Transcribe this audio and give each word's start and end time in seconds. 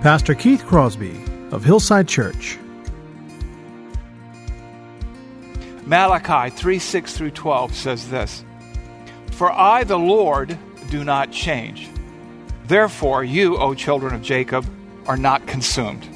Pastor 0.00 0.36
Keith 0.36 0.64
Crosby 0.64 1.20
of 1.50 1.64
Hillside 1.64 2.06
Church. 2.06 2.56
Malachi 5.86 6.54
3 6.54 6.78
6 6.78 7.16
through 7.16 7.32
12 7.32 7.74
says 7.74 8.08
this 8.08 8.44
For 9.32 9.50
I, 9.50 9.82
the 9.82 9.98
Lord, 9.98 10.56
do 10.90 11.02
not 11.02 11.32
change. 11.32 11.88
Therefore, 12.66 13.24
you, 13.24 13.56
O 13.56 13.74
children 13.74 14.14
of 14.14 14.22
Jacob, 14.22 14.64
are 15.08 15.16
not 15.16 15.48
consumed. 15.48 16.06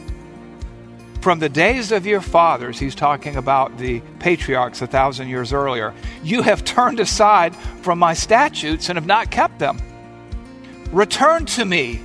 From 1.21 1.41
the 1.41 1.49
days 1.49 1.91
of 1.91 2.07
your 2.07 2.21
fathers, 2.21 2.79
he's 2.79 2.95
talking 2.95 3.35
about 3.35 3.79
the 3.79 4.01
patriarchs 4.21 4.81
a 4.81 4.87
thousand 4.87 5.27
years 5.27 5.53
earlier, 5.53 5.93
you 6.23 6.43
have 6.43 6.65
turned 6.65 7.01
aside 7.01 7.57
from 7.57 7.99
my 7.99 8.15
statutes 8.15 8.89
and 8.89 8.97
have 8.97 9.07
not 9.07 9.33
kept 9.33 9.59
them. 9.59 9.81
Return 10.93 11.47
to 11.47 11.65
me, 11.65 12.01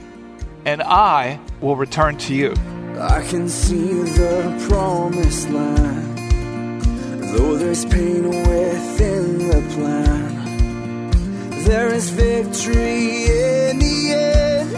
and 0.65 0.81
I 0.81 1.39
will 1.61 1.75
return 1.75 2.17
to 2.17 2.33
you. 2.33 2.53
I 2.99 3.21
can 3.29 3.47
see 3.47 4.03
the 4.03 4.67
promised 4.69 5.49
land, 5.49 6.17
though 7.33 7.55
there's 7.57 7.85
pain 7.85 8.27
within 8.27 9.37
the 9.49 9.61
plan. 9.75 10.35
There 11.63 11.93
is 11.93 12.09
victory 12.09 13.25
in 13.25 13.79
the 13.79 14.13
end. 14.13 14.71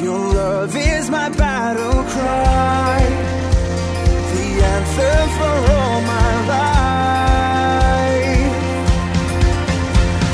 Your 0.00 0.18
love 0.32 0.74
is 0.74 1.10
my 1.10 1.28
battle 1.28 2.02
cry, 2.04 3.00
the 4.32 4.62
anthem 4.64 5.28
for 5.36 5.56
all 5.74 6.00
my 6.00 6.46
life. 6.48 6.90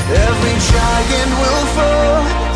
Every 0.09 0.55
giant 0.71 1.31
will 1.41 1.65
fall, 1.75 2.46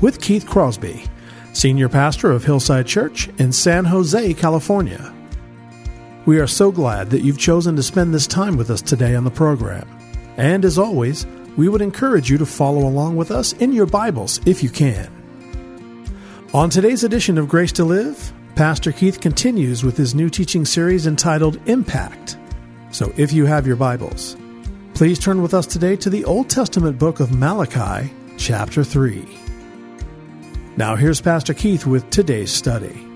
with 0.00 0.20
Keith 0.20 0.46
Crosby, 0.46 1.04
Senior 1.52 1.88
Pastor 1.88 2.30
of 2.30 2.44
Hillside 2.44 2.86
Church 2.86 3.28
in 3.38 3.52
San 3.52 3.84
Jose, 3.84 4.34
California. 4.34 5.14
We 6.26 6.38
are 6.38 6.46
so 6.46 6.72
glad 6.72 7.10
that 7.10 7.22
you've 7.22 7.38
chosen 7.38 7.76
to 7.76 7.82
spend 7.82 8.14
this 8.14 8.26
time 8.26 8.56
with 8.56 8.70
us 8.70 8.80
today 8.80 9.14
on 9.14 9.24
the 9.24 9.30
program. 9.30 9.88
And 10.36 10.64
as 10.64 10.78
always, 10.78 11.26
we 11.56 11.68
would 11.68 11.82
encourage 11.82 12.30
you 12.30 12.38
to 12.38 12.46
follow 12.46 12.86
along 12.86 13.16
with 13.16 13.30
us 13.30 13.52
in 13.54 13.72
your 13.72 13.86
Bibles 13.86 14.40
if 14.46 14.62
you 14.62 14.70
can. 14.70 15.10
On 16.54 16.70
today's 16.70 17.04
edition 17.04 17.36
of 17.36 17.48
Grace 17.48 17.72
to 17.72 17.84
Live, 17.84 18.32
Pastor 18.54 18.92
Keith 18.92 19.20
continues 19.20 19.84
with 19.84 19.96
his 19.96 20.14
new 20.14 20.30
teaching 20.30 20.64
series 20.64 21.06
entitled 21.06 21.60
Impact. 21.68 22.36
So 22.90 23.12
if 23.16 23.32
you 23.32 23.46
have 23.46 23.66
your 23.66 23.76
Bibles, 23.76 24.36
please 24.94 25.18
turn 25.18 25.42
with 25.42 25.54
us 25.54 25.66
today 25.66 25.96
to 25.96 26.10
the 26.10 26.24
Old 26.24 26.48
Testament 26.48 26.98
book 26.98 27.20
of 27.20 27.32
Malachi, 27.32 28.12
chapter 28.38 28.84
3. 28.84 29.43
Now 30.76 30.96
here's 30.96 31.20
Pastor 31.20 31.54
Keith 31.54 31.86
with 31.86 32.10
today's 32.10 32.50
study. 32.50 33.06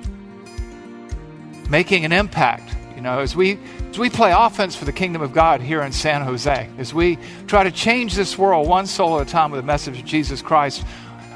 making 1.68 2.04
an 2.04 2.12
impact. 2.12 2.74
You 2.94 3.02
know, 3.02 3.18
as 3.18 3.34
we 3.34 3.58
as 3.90 3.98
we 3.98 4.10
play 4.10 4.32
offense 4.32 4.76
for 4.76 4.84
the 4.84 4.92
kingdom 4.92 5.22
of 5.22 5.32
God 5.32 5.60
here 5.60 5.82
in 5.82 5.90
San 5.92 6.22
Jose, 6.22 6.68
as 6.78 6.94
we 6.94 7.18
try 7.48 7.64
to 7.64 7.70
change 7.72 8.14
this 8.14 8.38
world 8.38 8.68
one 8.68 8.86
soul 8.86 9.20
at 9.20 9.26
a 9.26 9.30
time 9.30 9.50
with 9.50 9.60
the 9.60 9.66
message 9.66 9.98
of 9.98 10.04
Jesus 10.04 10.40
Christ, 10.40 10.84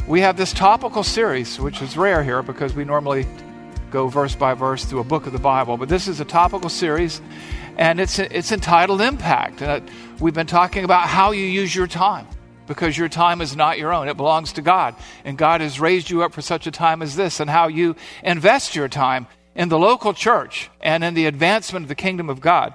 we 0.06 0.20
have 0.20 0.36
this 0.36 0.52
topical 0.52 1.02
series, 1.02 1.58
which 1.58 1.82
is 1.82 1.96
rare 1.96 2.22
here 2.22 2.42
because 2.42 2.74
we 2.74 2.84
normally 2.84 3.26
go 3.90 4.08
verse 4.08 4.34
by 4.36 4.54
verse 4.54 4.84
through 4.84 5.00
a 5.00 5.04
book 5.04 5.26
of 5.26 5.32
the 5.32 5.38
Bible. 5.38 5.76
But 5.76 5.88
this 5.88 6.08
is 6.08 6.20
a 6.20 6.24
topical 6.24 6.70
series, 6.70 7.20
and 7.78 8.00
it's 8.00 8.20
it's 8.20 8.52
entitled 8.52 9.00
Impact. 9.00 9.60
And 9.60 9.90
we've 10.20 10.34
been 10.34 10.46
talking 10.46 10.84
about 10.84 11.08
how 11.08 11.32
you 11.32 11.44
use 11.44 11.74
your 11.74 11.88
time 11.88 12.28
because 12.66 12.96
your 12.96 13.08
time 13.08 13.40
is 13.40 13.56
not 13.56 13.78
your 13.78 13.92
own. 13.92 14.08
It 14.08 14.16
belongs 14.16 14.52
to 14.54 14.62
God. 14.62 14.94
And 15.24 15.38
God 15.38 15.60
has 15.60 15.80
raised 15.80 16.10
you 16.10 16.22
up 16.22 16.32
for 16.32 16.42
such 16.42 16.66
a 16.66 16.70
time 16.70 17.02
as 17.02 17.16
this, 17.16 17.40
and 17.40 17.50
how 17.50 17.68
you 17.68 17.96
invest 18.22 18.74
your 18.74 18.88
time 18.88 19.26
in 19.54 19.68
the 19.68 19.78
local 19.78 20.12
church 20.12 20.70
and 20.80 21.04
in 21.04 21.14
the 21.14 21.26
advancement 21.26 21.84
of 21.84 21.88
the 21.88 21.94
kingdom 21.94 22.30
of 22.30 22.40
God. 22.40 22.74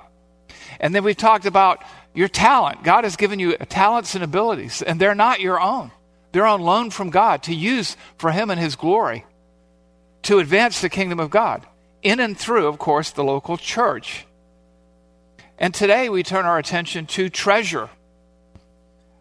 And 0.80 0.94
then 0.94 1.04
we've 1.04 1.18
talked 1.18 1.46
about 1.46 1.84
your 2.14 2.28
talent. 2.28 2.84
God 2.84 3.04
has 3.04 3.16
given 3.16 3.40
you 3.40 3.56
talents 3.58 4.16
and 4.16 4.24
abilities, 4.24 4.82
and 4.82 5.00
they're 5.00 5.16
not 5.16 5.40
your 5.40 5.60
own. 5.60 5.92
They're 6.32 6.46
on 6.46 6.62
loan 6.62 6.92
from 6.92 7.10
God 7.10 7.44
to 7.44 7.56
use 7.56 7.98
for 8.18 8.32
Him 8.32 8.50
and 8.50 8.60
His 8.60 8.76
glory 8.76 9.26
to 10.24 10.40
advance 10.40 10.82
the 10.82 10.90
kingdom 10.90 11.20
of 11.20 11.30
God 11.30 11.66
in 12.04 12.20
and 12.20 12.38
through, 12.38 12.68
of 12.68 12.78
course, 12.78 13.12
the 13.12 13.24
local 13.24 13.58
church. 13.58 14.26
And 15.58 15.74
today 15.74 16.10
we 16.10 16.22
turn 16.22 16.46
our 16.46 16.60
attention 16.60 17.06
to 17.08 17.30
treasure 17.30 17.90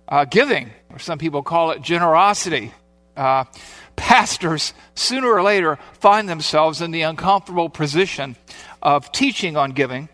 uh, 0.09 0.25
giving, 0.25 0.71
or 0.91 0.99
some 0.99 1.19
people 1.19 1.43
call 1.43 1.71
it 1.71 1.83
generosity. 1.83 2.73
Uh, 3.17 3.45
pastors, 3.97 4.75
sooner 4.95 5.29
or 5.29 5.43
later, 5.43 5.79
find 5.95 6.29
themselves 6.29 6.83
in 6.83 6.91
the 6.91 7.03
uncomfortable 7.03 7.69
position 7.69 8.37
of 8.83 9.11
teaching 9.11 9.57
on 9.57 9.73
giving. 9.73 10.09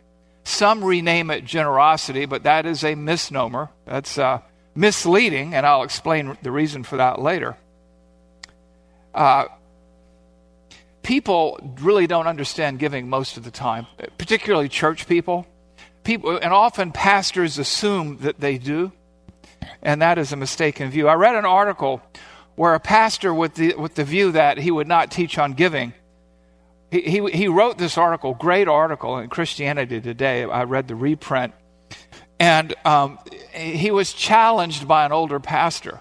Some 0.45 0.85
rename 0.85 1.31
it 1.31 1.45
generosity, 1.45 2.27
but 2.27 2.45
that 2.45 2.67
is 2.67 2.85
a 2.85 2.95
misnomer. 2.95 3.71
That's 3.85 4.19
uh, 4.19 4.41
misleading, 4.75 5.55
and 5.55 5.67
I'll 5.67 5.83
explain 5.83 6.37
the 6.43 6.51
reason 6.51 6.85
for 6.85 6.97
that 6.97 7.21
later. 7.21 7.57
Uh, 9.15 9.45
people 11.03 11.59
really 11.81 12.07
don't 12.07 12.27
understand 12.27 12.79
giving 12.79 13.09
most 13.09 13.37
of 13.37 13.45
the 13.45 13.51
time, 13.51 13.87
particularly 14.19 14.69
church 14.69 15.07
people. 15.07 15.47
People, 16.05 16.37
and 16.37 16.53
often 16.53 16.91
pastors 16.91 17.59
assume 17.59 18.19
that 18.19 18.41
they 18.41 18.59
do 18.59 18.91
and 19.83 20.03
that 20.03 20.19
is 20.19 20.33
a 20.33 20.37
mistaken 20.37 20.91
view. 20.91 21.09
I 21.09 21.15
read 21.15 21.35
an 21.35 21.45
article 21.45 22.03
where 22.55 22.75
a 22.75 22.81
pastor, 22.81 23.33
with 23.33 23.55
the, 23.55 23.75
with 23.75 23.95
the 23.95 24.05
view 24.05 24.33
that 24.33 24.59
he 24.59 24.71
would 24.71 24.87
not 24.87 25.11
teach 25.11 25.39
on 25.39 25.55
giving, 25.55 25.95
he, 26.91 27.01
he, 27.01 27.31
he 27.31 27.49
wrote 27.49 27.79
this 27.79 27.97
article, 27.97 28.35
great 28.35 28.69
article 28.69 29.19
in 29.19 29.29
Christianity 29.31 30.01
Today. 30.01 30.45
I 30.45 30.65
read 30.65 30.89
the 30.89 30.95
reprint. 30.95 31.55
And 32.39 32.75
um, 32.85 33.19
he 33.55 33.91
was 33.91 34.13
challenged 34.13 34.87
by 34.87 35.07
an 35.07 35.13
older 35.13 35.41
pastor 35.41 36.01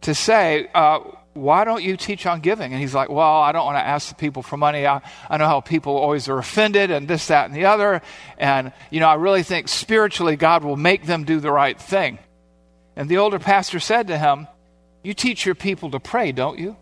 to 0.00 0.14
say, 0.14 0.68
uh, 0.74 1.00
Why 1.34 1.64
don't 1.64 1.82
you 1.82 1.96
teach 1.96 2.26
on 2.26 2.40
giving? 2.40 2.72
And 2.72 2.80
he's 2.80 2.94
like, 2.94 3.08
Well, 3.08 3.20
I 3.20 3.52
don't 3.52 3.66
want 3.66 3.76
to 3.76 3.86
ask 3.86 4.08
the 4.08 4.14
people 4.14 4.42
for 4.42 4.56
money. 4.56 4.86
I, 4.86 5.02
I 5.28 5.36
know 5.36 5.46
how 5.46 5.60
people 5.60 5.96
always 5.96 6.28
are 6.28 6.38
offended 6.38 6.90
and 6.90 7.06
this, 7.06 7.26
that, 7.26 7.46
and 7.46 7.54
the 7.54 7.66
other. 7.66 8.00
And, 8.38 8.72
you 8.90 9.00
know, 9.00 9.08
I 9.08 9.14
really 9.14 9.42
think 9.42 9.68
spiritually 9.68 10.36
God 10.36 10.64
will 10.64 10.76
make 10.76 11.04
them 11.04 11.24
do 11.24 11.40
the 11.40 11.52
right 11.52 11.78
thing. 11.78 12.18
And 12.98 13.08
the 13.08 13.18
older 13.18 13.38
pastor 13.38 13.78
said 13.78 14.08
to 14.08 14.18
him, 14.18 14.48
You 15.04 15.14
teach 15.14 15.46
your 15.46 15.54
people 15.54 15.92
to 15.92 16.00
pray, 16.00 16.32
don't 16.32 16.58
you? 16.58 16.76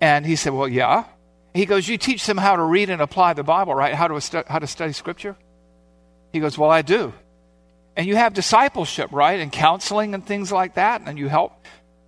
And 0.00 0.24
he 0.24 0.36
said, 0.36 0.54
Well, 0.54 0.66
yeah. 0.66 1.04
He 1.52 1.66
goes, 1.66 1.86
You 1.86 1.98
teach 1.98 2.24
them 2.24 2.38
how 2.38 2.56
to 2.56 2.62
read 2.62 2.88
and 2.88 3.02
apply 3.02 3.34
the 3.34 3.42
Bible, 3.42 3.74
right? 3.74 3.94
How 3.94 4.08
to, 4.08 4.44
how 4.48 4.58
to 4.58 4.66
study 4.66 4.94
Scripture? 4.94 5.36
He 6.32 6.40
goes, 6.40 6.56
Well, 6.56 6.70
I 6.70 6.80
do. 6.80 7.12
And 7.94 8.06
you 8.06 8.16
have 8.16 8.32
discipleship, 8.32 9.12
right? 9.12 9.38
And 9.38 9.52
counseling 9.52 10.14
and 10.14 10.26
things 10.26 10.50
like 10.50 10.76
that. 10.76 11.02
And 11.04 11.18
you 11.18 11.28
help 11.28 11.52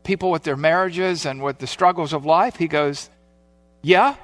people 0.03 0.31
with 0.31 0.43
their 0.43 0.57
marriages 0.57 1.27
and 1.27 1.43
with 1.43 1.59
the 1.59 1.67
struggles 1.67 2.15
of 2.15 2.25
life. 2.25 2.57
He 2.57 2.69
goes, 2.69 3.11
Yeah. 3.83 4.17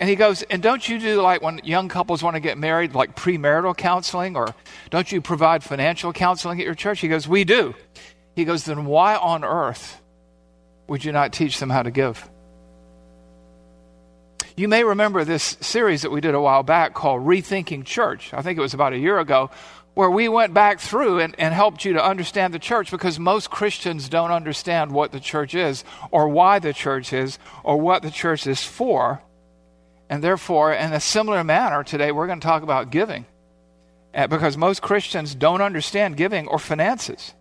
And 0.00 0.08
he 0.08 0.16
goes, 0.16 0.42
And 0.42 0.62
don't 0.62 0.86
you 0.88 0.98
do 0.98 1.20
like 1.20 1.42
when 1.42 1.60
young 1.64 1.88
couples 1.88 2.22
want 2.22 2.34
to 2.34 2.40
get 2.40 2.58
married, 2.58 2.94
like 2.94 3.14
premarital 3.14 3.76
counseling? 3.76 4.36
Or 4.36 4.54
don't 4.90 5.10
you 5.10 5.20
provide 5.20 5.62
financial 5.62 6.12
counseling 6.12 6.60
at 6.60 6.66
your 6.66 6.74
church? 6.74 7.00
He 7.00 7.08
goes, 7.08 7.28
We 7.28 7.44
do. 7.44 7.74
He 8.34 8.44
goes, 8.44 8.64
Then 8.64 8.86
why 8.86 9.16
on 9.16 9.44
earth 9.44 10.00
would 10.88 11.04
you 11.04 11.12
not 11.12 11.32
teach 11.32 11.58
them 11.58 11.70
how 11.70 11.82
to 11.82 11.90
give? 11.90 12.28
You 14.56 14.68
may 14.68 14.84
remember 14.84 15.24
this 15.24 15.56
series 15.60 16.02
that 16.02 16.12
we 16.12 16.20
did 16.20 16.34
a 16.34 16.40
while 16.40 16.62
back 16.62 16.94
called 16.94 17.26
Rethinking 17.26 17.84
Church. 17.84 18.32
I 18.32 18.42
think 18.42 18.56
it 18.56 18.62
was 18.62 18.74
about 18.74 18.92
a 18.92 18.98
year 18.98 19.18
ago, 19.18 19.50
where 19.94 20.10
we 20.10 20.28
went 20.28 20.54
back 20.54 20.78
through 20.78 21.20
and, 21.20 21.34
and 21.38 21.52
helped 21.52 21.84
you 21.84 21.94
to 21.94 22.04
understand 22.04 22.54
the 22.54 22.58
church 22.60 22.90
because 22.90 23.18
most 23.18 23.50
Christians 23.50 24.08
don't 24.08 24.30
understand 24.30 24.92
what 24.92 25.10
the 25.10 25.18
church 25.18 25.54
is 25.54 25.84
or 26.10 26.28
why 26.28 26.60
the 26.60 26.72
church 26.72 27.12
is 27.12 27.38
or 27.64 27.80
what 27.80 28.02
the 28.02 28.10
church 28.10 28.46
is 28.46 28.62
for. 28.62 29.22
And 30.08 30.22
therefore, 30.22 30.72
in 30.72 30.92
a 30.92 31.00
similar 31.00 31.42
manner, 31.42 31.82
today 31.82 32.12
we're 32.12 32.26
going 32.26 32.40
to 32.40 32.46
talk 32.46 32.62
about 32.62 32.90
giving 32.90 33.26
uh, 34.14 34.26
because 34.26 34.56
most 34.56 34.82
Christians 34.82 35.34
don't 35.34 35.60
understand 35.60 36.16
giving 36.16 36.46
or 36.46 36.58
finances. 36.58 37.34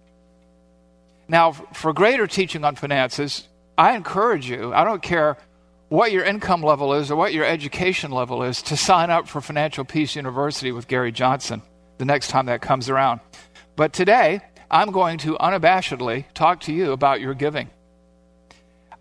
Now, 1.28 1.52
for 1.52 1.94
greater 1.94 2.28
teaching 2.28 2.64
on 2.64 2.76
finances, 2.76 3.48
I 3.78 3.96
encourage 3.96 4.50
you, 4.50 4.74
I 4.74 4.84
don't 4.84 5.02
care 5.02 5.38
what 5.90 6.12
your 6.12 6.24
income 6.24 6.62
level 6.62 6.94
is 6.94 7.12
or 7.12 7.16
what 7.16 7.34
your 7.34 7.46
education 7.46 8.12
level 8.12 8.44
is, 8.44 8.62
to 8.64 8.78
sign 8.78 9.10
up 9.10 9.28
for 9.28 9.42
Financial 9.42 9.86
Peace 9.86 10.16
University 10.16 10.72
with 10.72 10.88
Gary 10.88 11.12
Johnson 11.12 11.62
the 11.98 12.06
next 12.06 12.30
time 12.30 12.48
that 12.48 12.62
comes 12.62 12.90
around. 12.90 13.20
But 13.76 13.94
today, 13.94 14.42
I'm 14.72 14.92
going 14.92 15.20
to 15.20 15.36
unabashedly 15.36 16.26
talk 16.34 16.62
to 16.62 16.74
you 16.74 16.92
about 16.92 17.22
your 17.22 17.34
giving. 17.34 17.70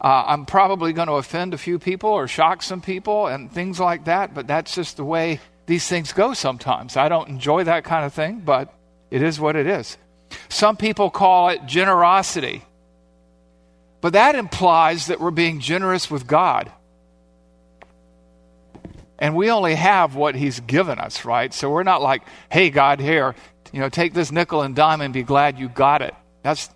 Uh, 0.03 0.25
I'm 0.27 0.47
probably 0.47 0.93
going 0.93 1.07
to 1.07 1.15
offend 1.15 1.55
a 1.55 1.59
few 1.59 1.79
people 1.79 2.11
or 2.11 2.27
shock 2.27 2.63
some 2.65 2.81
people 2.81 3.29
and 3.29 3.53
things 3.53 3.79
like 3.79 4.07
that, 4.07 4.35
but 4.35 4.49
that's 4.49 4.75
just 4.75 4.97
the 4.97 5.05
way 5.05 5.39
these 5.67 5.87
things 5.87 6.13
go 6.13 6.35
sometimes. 6.35 6.97
I 6.97 7.09
don't 7.09 7.29
enjoy 7.29 7.65
that 7.65 7.85
kind 7.85 8.05
of 8.05 8.13
thing, 8.13 8.41
but 8.45 8.75
it 9.13 9.23
is 9.23 9.39
what 9.39 9.55
it 9.55 9.69
is. 9.69 9.97
Some 10.49 10.77
people 10.77 11.09
call 11.09 11.51
it 11.51 11.67
generosity, 11.67 12.65
but 14.01 14.15
that 14.15 14.35
implies 14.35 15.07
that 15.07 15.21
we're 15.21 15.31
being 15.31 15.61
generous 15.61 16.11
with 16.11 16.27
God. 16.27 16.73
And 19.21 19.37
we 19.37 19.53
only 19.53 19.77
have 19.77 20.17
what 20.17 20.35
He's 20.35 20.59
given 20.59 20.99
us, 20.99 21.25
right? 21.25 21.55
So 21.55 21.71
we're 21.71 21.85
not 21.85 22.03
like, 22.03 22.23
hey, 22.51 22.71
God, 22.71 22.99
here, 22.99 23.37
you 23.73 23.79
know, 23.79 23.89
take 23.89 24.15
this 24.15 24.33
nickel 24.33 24.63
and 24.63 24.75
dime 24.75 25.01
and 25.01 25.15
be 25.15 25.23
glad 25.23 25.61
you 25.61 25.69
got 25.69 26.03
it. 26.03 26.13
That's, 26.43 26.69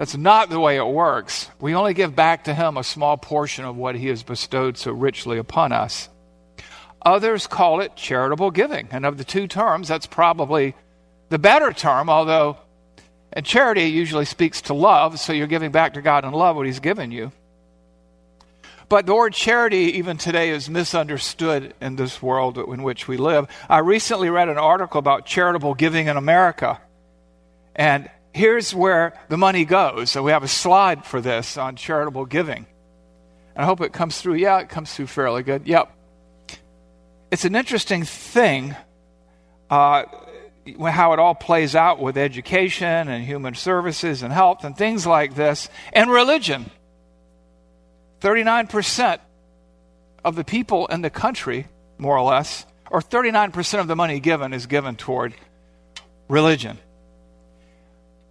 that's 0.00 0.16
not 0.16 0.48
the 0.48 0.58
way 0.58 0.78
it 0.78 0.86
works. 0.86 1.50
We 1.60 1.74
only 1.74 1.92
give 1.92 2.16
back 2.16 2.44
to 2.44 2.54
Him 2.54 2.78
a 2.78 2.82
small 2.82 3.18
portion 3.18 3.66
of 3.66 3.76
what 3.76 3.94
He 3.94 4.06
has 4.06 4.22
bestowed 4.22 4.78
so 4.78 4.92
richly 4.92 5.36
upon 5.36 5.72
us. 5.72 6.08
Others 7.04 7.46
call 7.46 7.80
it 7.80 7.96
charitable 7.96 8.50
giving. 8.50 8.88
And 8.92 9.04
of 9.04 9.18
the 9.18 9.24
two 9.24 9.46
terms, 9.46 9.88
that's 9.88 10.06
probably 10.06 10.74
the 11.28 11.38
better 11.38 11.70
term, 11.74 12.08
although 12.08 12.56
and 13.34 13.44
charity 13.44 13.88
usually 13.88 14.24
speaks 14.24 14.62
to 14.62 14.74
love, 14.74 15.20
so 15.20 15.34
you're 15.34 15.46
giving 15.46 15.70
back 15.70 15.92
to 15.92 16.00
God 16.00 16.24
in 16.24 16.32
love 16.32 16.56
what 16.56 16.64
He's 16.64 16.80
given 16.80 17.12
you. 17.12 17.30
But 18.88 19.04
the 19.04 19.14
word 19.14 19.34
charity, 19.34 19.98
even 19.98 20.16
today, 20.16 20.48
is 20.48 20.70
misunderstood 20.70 21.74
in 21.78 21.96
this 21.96 22.22
world 22.22 22.56
in 22.56 22.82
which 22.82 23.06
we 23.06 23.18
live. 23.18 23.48
I 23.68 23.80
recently 23.80 24.30
read 24.30 24.48
an 24.48 24.56
article 24.56 24.98
about 24.98 25.26
charitable 25.26 25.74
giving 25.74 26.06
in 26.06 26.16
America. 26.16 26.80
And 27.76 28.08
here's 28.32 28.74
where 28.74 29.18
the 29.28 29.36
money 29.36 29.64
goes. 29.64 30.10
So 30.10 30.22
we 30.22 30.32
have 30.32 30.42
a 30.42 30.48
slide 30.48 31.04
for 31.04 31.20
this 31.20 31.56
on 31.56 31.76
charitable 31.76 32.26
giving. 32.26 32.66
And 33.54 33.62
I 33.62 33.64
hope 33.64 33.80
it 33.80 33.92
comes 33.92 34.20
through. 34.20 34.34
Yeah, 34.34 34.60
it 34.60 34.68
comes 34.68 34.92
through 34.92 35.06
fairly 35.06 35.42
good. 35.42 35.66
Yep. 35.66 35.92
It's 37.30 37.44
an 37.44 37.54
interesting 37.54 38.04
thing 38.04 38.74
uh, 39.68 40.04
how 40.78 41.12
it 41.12 41.18
all 41.18 41.34
plays 41.34 41.74
out 41.74 42.00
with 42.00 42.16
education 42.16 43.08
and 43.08 43.24
human 43.24 43.54
services 43.54 44.22
and 44.22 44.32
health 44.32 44.64
and 44.64 44.76
things 44.76 45.06
like 45.06 45.34
this 45.34 45.68
and 45.92 46.10
religion. 46.10 46.70
39% 48.20 49.18
of 50.24 50.36
the 50.36 50.44
people 50.44 50.86
in 50.88 51.00
the 51.00 51.10
country, 51.10 51.66
more 51.98 52.16
or 52.16 52.22
less, 52.22 52.66
or 52.90 53.00
39% 53.00 53.80
of 53.80 53.86
the 53.86 53.96
money 53.96 54.20
given 54.20 54.52
is 54.52 54.66
given 54.66 54.96
toward 54.96 55.34
religion. 56.28 56.78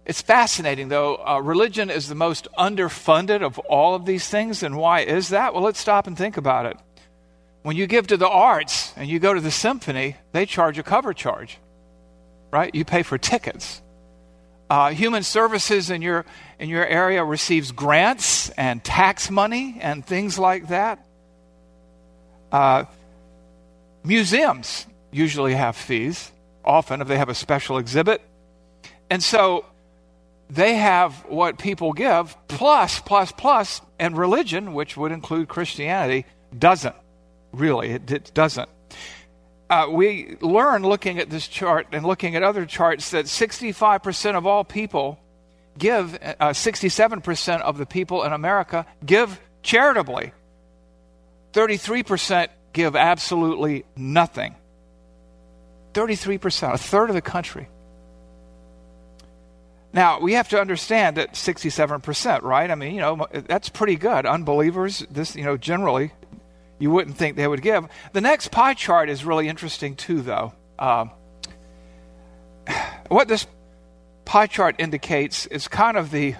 It's 0.06 0.22
fascinating, 0.22 0.88
though. 0.88 1.16
Uh, 1.16 1.40
religion 1.40 1.90
is 1.90 2.08
the 2.08 2.14
most 2.14 2.48
underfunded 2.58 3.42
of 3.42 3.58
all 3.60 3.94
of 3.94 4.06
these 4.06 4.26
things. 4.28 4.62
And 4.62 4.76
why 4.76 5.00
is 5.00 5.28
that? 5.28 5.54
Well, 5.54 5.62
let's 5.62 5.78
stop 5.78 6.06
and 6.06 6.16
think 6.16 6.36
about 6.36 6.66
it. 6.66 6.76
When 7.62 7.76
you 7.76 7.86
give 7.86 8.06
to 8.08 8.16
the 8.16 8.28
arts 8.28 8.94
and 8.96 9.08
you 9.08 9.18
go 9.18 9.34
to 9.34 9.40
the 9.40 9.50
symphony, 9.50 10.16
they 10.32 10.46
charge 10.46 10.78
a 10.78 10.82
cover 10.82 11.12
charge, 11.12 11.58
right? 12.50 12.74
You 12.74 12.84
pay 12.84 13.02
for 13.02 13.18
tickets. 13.18 13.82
Uh, 14.70 14.90
human 14.90 15.22
services 15.22 15.90
in 15.90 16.00
your 16.00 16.24
in 16.60 16.68
your 16.68 16.86
area 16.86 17.24
receives 17.24 17.72
grants 17.72 18.50
and 18.50 18.82
tax 18.84 19.28
money 19.30 19.78
and 19.80 20.06
things 20.06 20.38
like 20.38 20.68
that. 20.68 21.04
Uh, 22.52 22.84
museums 24.04 24.86
usually 25.10 25.54
have 25.54 25.74
fees, 25.74 26.30
often 26.64 27.00
if 27.00 27.08
they 27.08 27.18
have 27.18 27.28
a 27.28 27.34
special 27.34 27.78
exhibit, 27.78 28.22
and 29.10 29.22
so 29.22 29.64
they 30.50 30.74
have 30.74 31.24
what 31.26 31.58
people 31.58 31.92
give 31.92 32.36
plus 32.48 33.00
plus 33.00 33.32
plus, 33.32 33.80
and 33.98 34.16
religion, 34.16 34.74
which 34.74 34.96
would 34.96 35.12
include 35.12 35.48
Christianity, 35.48 36.26
doesn't 36.56 36.96
really. 37.52 37.90
It, 37.90 38.10
it 38.10 38.30
doesn't 38.34 38.68
uh, 39.70 39.86
we 39.88 40.36
learn 40.40 40.82
looking 40.82 41.20
at 41.20 41.30
this 41.30 41.46
chart 41.46 41.86
and 41.92 42.04
looking 42.04 42.34
at 42.34 42.42
other 42.42 42.66
charts 42.66 43.12
that 43.12 43.26
65% 43.26 44.34
of 44.34 44.44
all 44.44 44.64
people 44.64 45.20
give, 45.78 46.18
uh, 46.20 46.48
67% 46.48 47.60
of 47.60 47.78
the 47.78 47.86
people 47.86 48.24
in 48.24 48.32
America 48.32 48.84
give 49.06 49.40
charitably. 49.62 50.32
33% 51.52 52.48
give 52.72 52.96
absolutely 52.96 53.84
nothing. 53.96 54.56
33%, 55.94 56.74
a 56.74 56.78
third 56.78 57.08
of 57.08 57.14
the 57.14 57.22
country. 57.22 57.68
Now, 59.92 60.20
we 60.20 60.34
have 60.34 60.48
to 60.50 60.60
understand 60.60 61.16
that 61.16 61.32
67%, 61.32 62.42
right? 62.42 62.70
I 62.70 62.74
mean, 62.76 62.94
you 62.94 63.00
know, 63.00 63.26
that's 63.32 63.68
pretty 63.68 63.96
good. 63.96 64.24
Unbelievers, 64.24 65.04
this, 65.10 65.34
you 65.34 65.42
know, 65.42 65.56
generally 65.56 66.12
you 66.78 66.90
wouldn't 66.90 67.16
think 67.16 67.36
they 67.36 67.46
would 67.46 67.62
give. 67.62 67.86
The 68.12 68.20
next 68.20 68.52
pie 68.52 68.74
chart 68.74 69.10
is 69.10 69.24
really 69.24 69.48
interesting, 69.48 69.96
too, 69.96 70.22
though. 70.22 70.52
Um, 70.78 71.10
what 73.08 73.26
this 73.26 73.46
pie 74.24 74.46
chart 74.46 74.76
indicates 74.78 75.46
is 75.46 75.66
kind 75.66 75.96
of 75.96 76.12
the, 76.12 76.36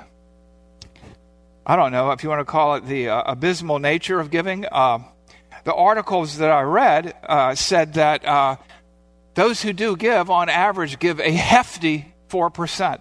I 1.67 1.75
don't 1.75 1.91
know 1.91 2.12
if 2.12 2.23
you 2.23 2.29
want 2.29 2.41
to 2.41 2.44
call 2.44 2.76
it 2.76 2.87
the 2.87 3.08
uh, 3.08 3.32
abysmal 3.32 3.81
nature 3.81 4.20
of 4.20 4.31
giving. 4.31 4.64
Uh, 4.64 5.00
the 5.64 5.75
articles 5.75 6.38
that 6.38 6.50
I 6.50 6.62
read 6.62 7.14
uh, 7.25 7.57
said 7.57 7.95
that 7.95 8.25
uh, 8.25 8.57
those 9.35 9.61
who 9.61 9.73
do 9.73 9.97
give, 9.97 10.30
on 10.30 10.49
average, 10.49 11.00
give 11.00 11.19
a 11.19 11.33
hefty 11.33 12.14
4%. 12.28 13.00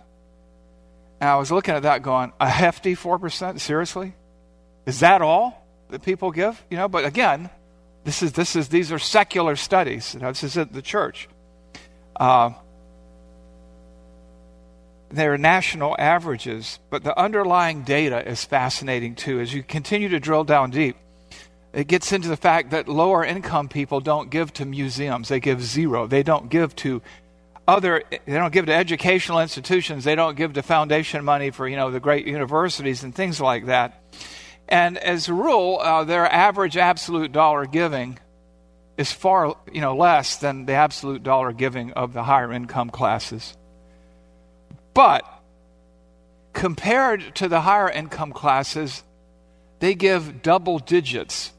And 1.20 1.30
I 1.30 1.36
was 1.36 1.52
looking 1.52 1.76
at 1.76 1.84
that 1.84 2.02
going, 2.02 2.32
a 2.40 2.50
hefty 2.50 2.96
4%? 2.96 3.60
Seriously? 3.60 4.14
Is 4.86 5.02
that 5.02 5.22
all? 5.22 5.60
that 5.90 6.04
people 6.04 6.32
give, 6.32 6.64
you 6.70 6.78
know, 6.78 6.88
but 6.88 7.06
again, 7.06 7.50
this 8.04 8.24
is 8.24 8.32
this 8.34 8.56
is 8.56 8.70
these 8.70 8.92
are 8.92 9.00
secular 9.00 9.56
studies. 9.56 10.14
You 10.14 10.22
know, 10.22 10.30
this 10.30 10.44
is 10.44 10.58
at 10.58 10.74
the 10.74 10.82
church. 10.82 11.28
Uh, 12.16 12.52
they're 15.10 15.38
national 15.38 15.96
averages, 15.98 16.80
but 16.90 17.04
the 17.04 17.18
underlying 17.18 17.84
data 17.84 18.28
is 18.28 18.46
fascinating 18.46 19.16
too. 19.16 19.40
As 19.40 19.54
you 19.54 19.64
continue 19.64 20.10
to 20.10 20.20
drill 20.20 20.44
down 20.44 20.70
deep, 20.70 20.96
it 21.74 21.88
gets 21.88 22.12
into 22.12 22.28
the 22.28 22.38
fact 22.38 22.70
that 22.72 22.88
lower 22.88 23.26
income 23.26 23.70
people 23.70 24.00
don't 24.00 24.30
give 24.30 24.54
to 24.54 24.66
museums; 24.66 25.30
they 25.30 25.40
give 25.40 25.64
zero. 25.64 26.08
They 26.08 26.24
don't 26.24 26.50
give 26.50 26.76
to 26.78 27.02
other. 27.70 28.04
They 28.10 28.34
don't 28.34 28.52
give 28.52 28.66
to 28.66 28.74
educational 28.74 29.40
institutions. 29.40 30.04
They 30.04 30.16
don't 30.16 30.36
give 30.36 30.54
to 30.54 30.64
foundation 30.64 31.24
money 31.24 31.52
for 31.52 31.68
you 31.68 31.78
know 31.78 31.92
the 31.92 32.00
great 32.00 32.26
universities 32.28 33.04
and 33.04 33.14
things 33.14 33.40
like 33.40 33.68
that. 33.68 34.04
And 34.68 34.98
as 34.98 35.30
a 35.30 35.34
rule, 35.34 35.80
uh, 35.80 36.04
their 36.04 36.32
average 36.32 36.78
absolute 36.78 37.32
dollar 37.32 37.66
giving 37.66 38.20
is 38.98 39.12
far 39.12 39.56
you 39.72 39.82
know, 39.82 39.96
less 39.96 40.38
than 40.38 40.66
the 40.66 40.74
absolute 40.74 41.24
dollar 41.24 41.54
giving 41.54 41.94
of 41.94 42.14
the 42.14 42.24
higher 42.24 42.52
income 42.52 42.90
classes. 42.90 43.56
But 44.94 45.24
compared 46.54 47.34
to 47.36 47.48
the 47.48 47.62
higher 47.62 47.90
income 47.90 48.34
classes, 48.34 49.04
they 49.80 49.96
give 49.96 50.42
double 50.42 50.80
digits. 50.80 51.54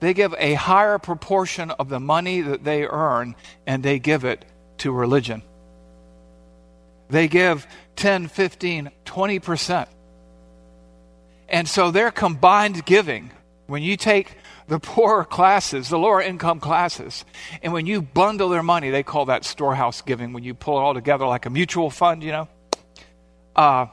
They 0.00 0.14
give 0.14 0.34
a 0.38 0.54
higher 0.54 0.98
proportion 0.98 1.70
of 1.72 1.90
the 1.90 2.00
money 2.00 2.40
that 2.40 2.64
they 2.64 2.86
earn 2.86 3.34
and 3.66 3.82
they 3.82 3.98
give 3.98 4.24
it 4.24 4.44
to 4.84 4.92
religion. 4.92 5.42
They 7.08 7.26
give 7.26 7.66
10, 7.96 8.28
15, 8.28 8.90
20%. 9.06 9.86
And 11.48 11.66
so 11.66 11.90
their 11.90 12.10
combined 12.10 12.84
giving, 12.84 13.30
when 13.66 13.82
you 13.82 13.96
take 13.96 14.36
the 14.68 14.78
poorer 14.78 15.24
classes, 15.24 15.88
the 15.88 15.98
lower 15.98 16.20
income 16.20 16.60
classes, 16.60 17.24
and 17.62 17.72
when 17.72 17.86
you 17.86 18.02
bundle 18.02 18.50
their 18.50 18.62
money, 18.62 18.90
they 18.90 19.02
call 19.02 19.24
that 19.26 19.44
storehouse 19.46 20.02
giving, 20.02 20.34
when 20.34 20.44
you 20.44 20.52
pull 20.52 20.76
it 20.76 20.82
all 20.82 20.92
together 20.92 21.26
like 21.26 21.46
a 21.46 21.50
mutual 21.50 21.88
fund, 21.88 22.22
you 22.22 22.32
know, 22.32 22.48
uh, 23.56 23.86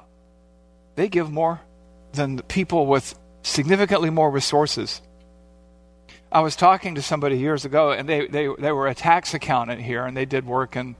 they 0.95 1.07
give 1.07 1.31
more 1.31 1.61
than 2.11 2.35
the 2.35 2.43
people 2.43 2.85
with 2.85 3.17
significantly 3.43 4.09
more 4.09 4.29
resources. 4.29 5.01
I 6.31 6.39
was 6.39 6.55
talking 6.55 6.95
to 6.95 7.01
somebody 7.01 7.37
years 7.37 7.65
ago, 7.65 7.91
and 7.91 8.07
they, 8.07 8.27
they, 8.27 8.47
they 8.57 8.71
were 8.71 8.87
a 8.87 8.95
tax 8.95 9.33
accountant 9.33 9.81
here, 9.81 10.05
and 10.05 10.15
they 10.15 10.25
did 10.25 10.45
work 10.45 10.75
in 10.75 10.95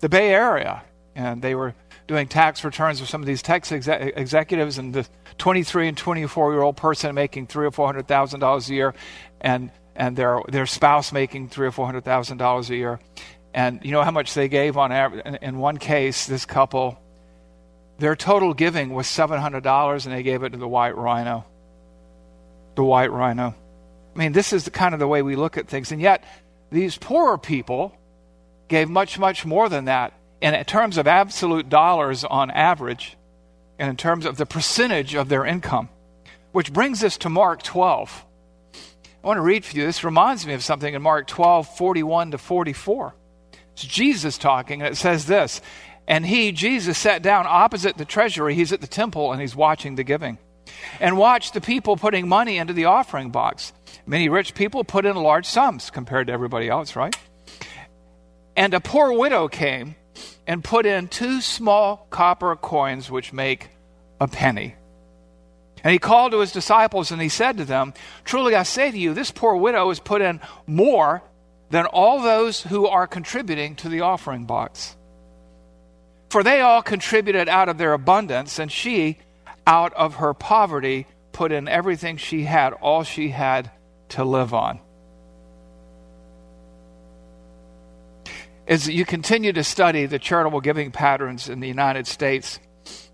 the 0.00 0.08
Bay 0.08 0.32
Area. 0.32 0.82
And 1.16 1.42
they 1.42 1.56
were 1.56 1.74
doing 2.06 2.28
tax 2.28 2.64
returns 2.64 3.00
for 3.00 3.06
some 3.06 3.20
of 3.20 3.26
these 3.26 3.42
tax 3.42 3.72
exe- 3.72 3.88
executives, 3.88 4.78
and 4.78 4.94
the 4.94 5.06
23 5.38 5.88
and 5.88 5.96
24 5.96 6.52
year 6.52 6.62
old 6.62 6.76
person 6.76 7.14
making 7.14 7.48
three 7.48 7.66
or 7.66 7.72
four 7.72 7.86
hundred 7.86 8.06
thousand 8.06 8.38
dollars 8.38 8.70
a 8.70 8.74
year, 8.74 8.94
and 9.40 9.72
and 9.96 10.16
their 10.16 10.40
their 10.48 10.66
spouse 10.66 11.12
making 11.12 11.48
three 11.48 11.66
or 11.66 11.72
four 11.72 11.86
hundred 11.86 12.04
thousand 12.04 12.36
dollars 12.38 12.70
a 12.70 12.76
year. 12.76 13.00
And 13.52 13.80
you 13.84 13.90
know 13.90 14.02
how 14.02 14.12
much 14.12 14.34
they 14.34 14.48
gave 14.48 14.76
on 14.76 14.92
average? 14.92 15.24
In 15.42 15.58
one 15.58 15.78
case, 15.78 16.26
this 16.26 16.46
couple, 16.46 17.00
their 17.98 18.14
total 18.14 18.54
giving 18.54 18.90
was 18.90 19.06
$700 19.06 20.06
and 20.06 20.14
they 20.14 20.22
gave 20.22 20.42
it 20.44 20.50
to 20.50 20.58
the 20.58 20.68
white 20.68 20.96
rhino. 20.96 21.44
The 22.76 22.84
white 22.84 23.10
rhino. 23.10 23.54
I 24.18 24.20
mean, 24.20 24.32
this 24.32 24.52
is 24.52 24.64
the 24.64 24.72
kind 24.72 24.94
of 24.94 25.00
the 25.00 25.06
way 25.06 25.22
we 25.22 25.36
look 25.36 25.56
at 25.56 25.68
things. 25.68 25.92
And 25.92 26.00
yet, 26.02 26.24
these 26.72 26.98
poorer 26.98 27.38
people 27.38 27.94
gave 28.66 28.90
much, 28.90 29.16
much 29.16 29.46
more 29.46 29.68
than 29.68 29.84
that. 29.84 30.12
And 30.42 30.56
in 30.56 30.64
terms 30.64 30.98
of 30.98 31.06
absolute 31.06 31.68
dollars 31.68 32.24
on 32.24 32.50
average, 32.50 33.16
and 33.78 33.88
in 33.88 33.96
terms 33.96 34.26
of 34.26 34.36
the 34.36 34.44
percentage 34.44 35.14
of 35.14 35.28
their 35.28 35.46
income, 35.46 35.88
which 36.50 36.72
brings 36.72 37.04
us 37.04 37.16
to 37.18 37.28
Mark 37.28 37.62
12. 37.62 38.24
I 38.74 39.26
want 39.26 39.36
to 39.36 39.42
read 39.42 39.64
for 39.64 39.76
you. 39.76 39.86
This 39.86 40.02
reminds 40.02 40.44
me 40.44 40.54
of 40.54 40.64
something 40.64 40.92
in 40.92 41.00
Mark 41.00 41.28
12, 41.28 41.76
41 41.76 42.32
to 42.32 42.38
44. 42.38 43.14
It's 43.72 43.84
Jesus 43.84 44.36
talking, 44.36 44.82
and 44.82 44.92
it 44.92 44.96
says 44.96 45.26
this 45.26 45.60
And 46.08 46.26
he, 46.26 46.50
Jesus, 46.50 46.98
sat 46.98 47.22
down 47.22 47.46
opposite 47.48 47.96
the 47.96 48.04
treasury. 48.04 48.56
He's 48.56 48.72
at 48.72 48.80
the 48.80 48.88
temple 48.88 49.30
and 49.30 49.40
he's 49.40 49.54
watching 49.54 49.94
the 49.94 50.02
giving. 50.02 50.38
And 51.00 51.16
watched 51.16 51.54
the 51.54 51.60
people 51.60 51.96
putting 51.96 52.28
money 52.28 52.58
into 52.58 52.72
the 52.72 52.86
offering 52.86 53.30
box. 53.30 53.72
Many 54.08 54.30
rich 54.30 54.54
people 54.54 54.84
put 54.84 55.04
in 55.04 55.16
large 55.16 55.44
sums 55.44 55.90
compared 55.90 56.28
to 56.28 56.32
everybody 56.32 56.66
else, 56.70 56.96
right? 56.96 57.14
And 58.56 58.72
a 58.72 58.80
poor 58.80 59.12
widow 59.12 59.48
came 59.48 59.96
and 60.46 60.64
put 60.64 60.86
in 60.86 61.08
two 61.08 61.42
small 61.42 62.06
copper 62.08 62.56
coins, 62.56 63.10
which 63.10 63.34
make 63.34 63.68
a 64.18 64.26
penny. 64.26 64.76
And 65.84 65.92
he 65.92 65.98
called 65.98 66.32
to 66.32 66.40
his 66.40 66.52
disciples 66.52 67.12
and 67.12 67.20
he 67.20 67.28
said 67.28 67.58
to 67.58 67.66
them, 67.66 67.92
Truly 68.24 68.54
I 68.54 68.62
say 68.62 68.90
to 68.90 68.98
you, 68.98 69.12
this 69.12 69.30
poor 69.30 69.54
widow 69.54 69.88
has 69.90 70.00
put 70.00 70.22
in 70.22 70.40
more 70.66 71.22
than 71.68 71.84
all 71.84 72.22
those 72.22 72.62
who 72.62 72.86
are 72.86 73.06
contributing 73.06 73.76
to 73.76 73.90
the 73.90 74.00
offering 74.00 74.46
box. 74.46 74.96
For 76.30 76.42
they 76.42 76.62
all 76.62 76.80
contributed 76.80 77.46
out 77.46 77.68
of 77.68 77.76
their 77.76 77.92
abundance, 77.92 78.58
and 78.58 78.72
she, 78.72 79.18
out 79.66 79.92
of 79.92 80.14
her 80.14 80.32
poverty, 80.32 81.06
put 81.32 81.52
in 81.52 81.68
everything 81.68 82.16
she 82.16 82.44
had, 82.44 82.72
all 82.72 83.02
she 83.02 83.28
had 83.28 83.70
to 84.10 84.24
live 84.24 84.54
on. 84.54 84.80
As 88.66 88.88
you 88.88 89.04
continue 89.04 89.52
to 89.52 89.64
study 89.64 90.06
the 90.06 90.18
charitable 90.18 90.60
giving 90.60 90.90
patterns 90.90 91.48
in 91.48 91.60
the 91.60 91.68
United 91.68 92.06
States, 92.06 92.58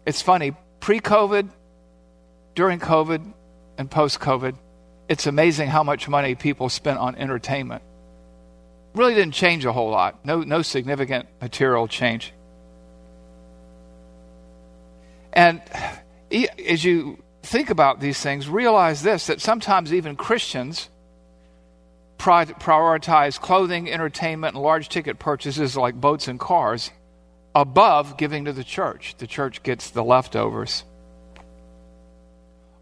it's 0.05 0.21
funny, 0.21 0.53
pre 0.81 1.01
COVID, 1.01 1.49
during 2.55 2.81
COVID, 2.81 3.33
and 3.79 3.91
post 3.91 4.21
COVID, 4.21 4.57
it's 5.09 5.27
amazing 5.27 5.69
how 5.69 5.83
much 5.83 6.09
money 6.09 6.35
people 6.35 6.69
spent 6.69 6.99
on 6.99 7.15
entertainment 7.17 7.83
really 8.95 9.15
didn't 9.15 9.35
change 9.35 9.65
a 9.65 9.73
whole 9.73 9.91
lot. 9.91 10.25
No, 10.25 10.43
no 10.43 10.63
significant 10.63 11.29
material 11.41 11.89
change. 11.89 12.33
And 15.33 15.61
as 16.31 16.85
you 16.85 17.23
think 17.45 17.71
about 17.71 18.01
these 18.01 18.21
things, 18.21 18.49
realize 18.49 19.03
this 19.03 19.27
that 19.27 19.41
sometimes 19.41 19.93
even 19.93 20.17
Christians 20.17 20.89
prioritize 22.19 23.41
clothing, 23.41 23.91
entertainment, 23.91 24.55
and 24.55 24.63
large 24.63 24.89
ticket 24.89 25.19
purchases 25.19 25.77
like 25.77 25.95
boats 25.95 26.29
and 26.29 26.41
cars 26.41 26.91
above 27.55 28.17
giving 28.17 28.47
to 28.47 28.53
the 28.53 28.65
church. 28.65 29.15
The 29.19 29.27
church 29.27 29.63
gets 29.63 29.91
the 29.91 30.05
leftovers. 30.05 30.85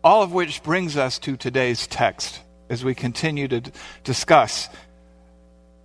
All 0.04 0.22
of 0.22 0.32
which 0.32 0.62
brings 0.62 0.96
us 0.96 1.18
to 1.20 1.36
today's 1.36 1.86
text 1.86 2.40
as 2.68 2.84
we 2.84 2.94
continue 2.94 3.48
to 3.48 3.62
discuss 4.04 4.68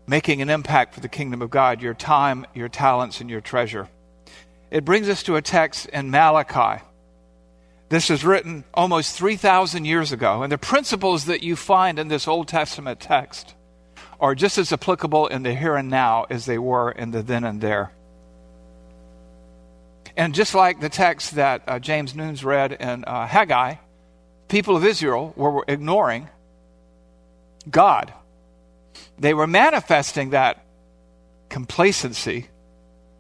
making 0.08 0.42
an 0.42 0.50
impact 0.50 0.94
for 0.94 1.02
the 1.02 1.10
kingdom 1.10 1.42
of 1.42 1.50
God, 1.50 1.82
your 1.82 1.94
time, 1.94 2.46
your 2.54 2.70
talents, 2.70 3.22
and 3.22 3.30
your 3.30 3.42
treasure. 3.42 3.88
It 4.72 4.86
brings 4.86 5.10
us 5.10 5.24
to 5.24 5.36
a 5.36 5.42
text 5.42 5.88
in 5.88 6.12
Malachi. 6.12 6.84
This 7.90 8.10
is 8.10 8.26
written 8.26 8.66
almost 8.74 9.16
3,000 9.16 9.86
years 9.86 10.12
ago, 10.12 10.44
and 10.44 10.52
the 10.52 10.58
principles 10.58 11.26
that 11.26 11.44
you 11.44 11.56
find 11.56 12.00
in 12.00 12.10
this 12.10 12.28
Old 12.28 12.48
Testament 12.48 13.00
text 13.00 13.56
are 14.20 14.36
just 14.36 14.58
as 14.58 14.74
applicable 14.74 15.28
in 15.28 15.44
the 15.44 15.54
here 15.54 15.76
and 15.76 15.90
now 15.90 16.26
as 16.30 16.46
they 16.46 16.58
were 16.58 16.92
in 16.92 17.12
the 17.12 17.22
then 17.22 17.44
and 17.44 17.62
there. 17.62 17.92
And 20.18 20.34
just 20.34 20.56
like 20.56 20.80
the 20.80 20.90
text 20.90 21.36
that 21.36 21.62
uh, 21.68 21.80
James 21.80 22.16
Noons 22.16 22.44
read 22.44 22.74
in 22.74 23.06
uh, 23.06 23.28
Haggai, 23.28 23.76
people 24.48 24.76
of 24.76 24.84
Israel 24.84 25.34
were 25.36 25.64
ignoring 25.68 26.30
God 27.70 28.14
they 29.20 29.34
were 29.34 29.48
manifesting 29.48 30.32
that 30.32 30.64
complacency, 31.50 32.48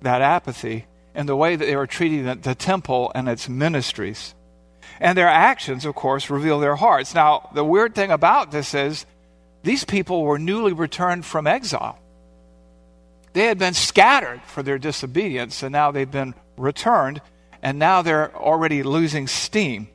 that 0.02 0.22
apathy, 0.22 0.86
in 1.16 1.26
the 1.26 1.36
way 1.36 1.56
that 1.56 1.66
they 1.66 1.76
were 1.76 1.88
treating 1.88 2.26
the, 2.26 2.36
the 2.36 2.56
temple 2.56 3.12
and 3.16 3.28
its 3.28 3.50
ministries. 3.50 4.36
And 5.00 5.17
their 5.17 5.27
actions, 5.27 5.86
of 5.86 5.96
course, 5.96 6.29
reveal 6.29 6.60
their 6.60 6.75
hearts. 6.75 7.13
Now, 7.13 7.50
the 7.53 7.63
weird 7.63 7.94
thing 7.96 8.12
about 8.12 8.51
this 8.51 8.74
is 8.74 9.06
these 9.63 9.84
people 9.84 10.24
were 10.24 10.39
newly 10.39 10.74
returned 10.74 11.25
from 11.25 11.48
exile. 11.48 12.00
They 13.34 13.46
had 13.46 13.60
been 13.60 13.74
scattered 13.74 14.41
for 14.44 14.63
their 14.63 14.79
disobedience, 14.79 15.62
and 15.62 15.72
now 15.72 15.91
they've 15.91 16.10
been 16.10 16.34
returned, 16.56 17.22
and 17.62 17.77
now 17.77 18.01
they're 18.01 18.36
already 18.36 18.82
losing 18.82 19.27
steam. 19.27 19.89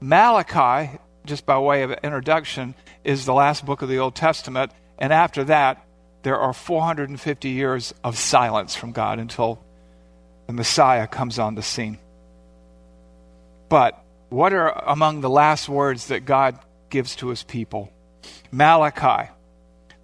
Malachi, 0.00 0.98
just 1.24 1.46
by 1.46 1.58
way 1.58 1.82
of 1.82 1.90
introduction, 1.90 2.74
is 3.02 3.24
the 3.24 3.34
last 3.34 3.64
book 3.64 3.82
of 3.82 3.88
the 3.88 3.98
Old 3.98 4.14
Testament, 4.14 4.70
and 4.98 5.12
after 5.12 5.42
that, 5.44 5.84
there 6.22 6.38
are 6.38 6.52
450 6.52 7.48
years 7.48 7.94
of 8.04 8.18
silence 8.18 8.74
from 8.74 8.92
God 8.92 9.18
until 9.18 9.60
the 10.46 10.52
Messiah 10.52 11.06
comes 11.06 11.38
on 11.38 11.54
the 11.54 11.62
scene. 11.62 11.98
But 13.68 14.00
what 14.28 14.52
are 14.52 14.70
among 14.86 15.20
the 15.20 15.30
last 15.30 15.68
words 15.68 16.08
that 16.08 16.24
God 16.24 16.58
gives 16.90 17.16
to 17.16 17.28
his 17.28 17.42
people? 17.42 17.92
Malachi 18.50 19.30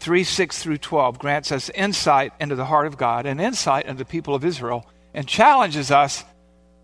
3 0.01 0.25
6 0.25 0.63
through 0.63 0.79
12 0.79 1.19
grants 1.19 1.53
us 1.53 1.71
insight 1.71 2.33
into 2.41 2.57
the 2.57 2.65
heart 2.65 2.87
of 2.87 2.97
God 2.97 3.27
and 3.27 3.41
insight 3.41 3.87
into 3.87 3.99
the 3.99 4.05
people 4.05 4.35
of 4.35 4.45
Israel 4.45 4.87
and 5.15 5.29
challenges 5.29 5.91
us 5.91 6.25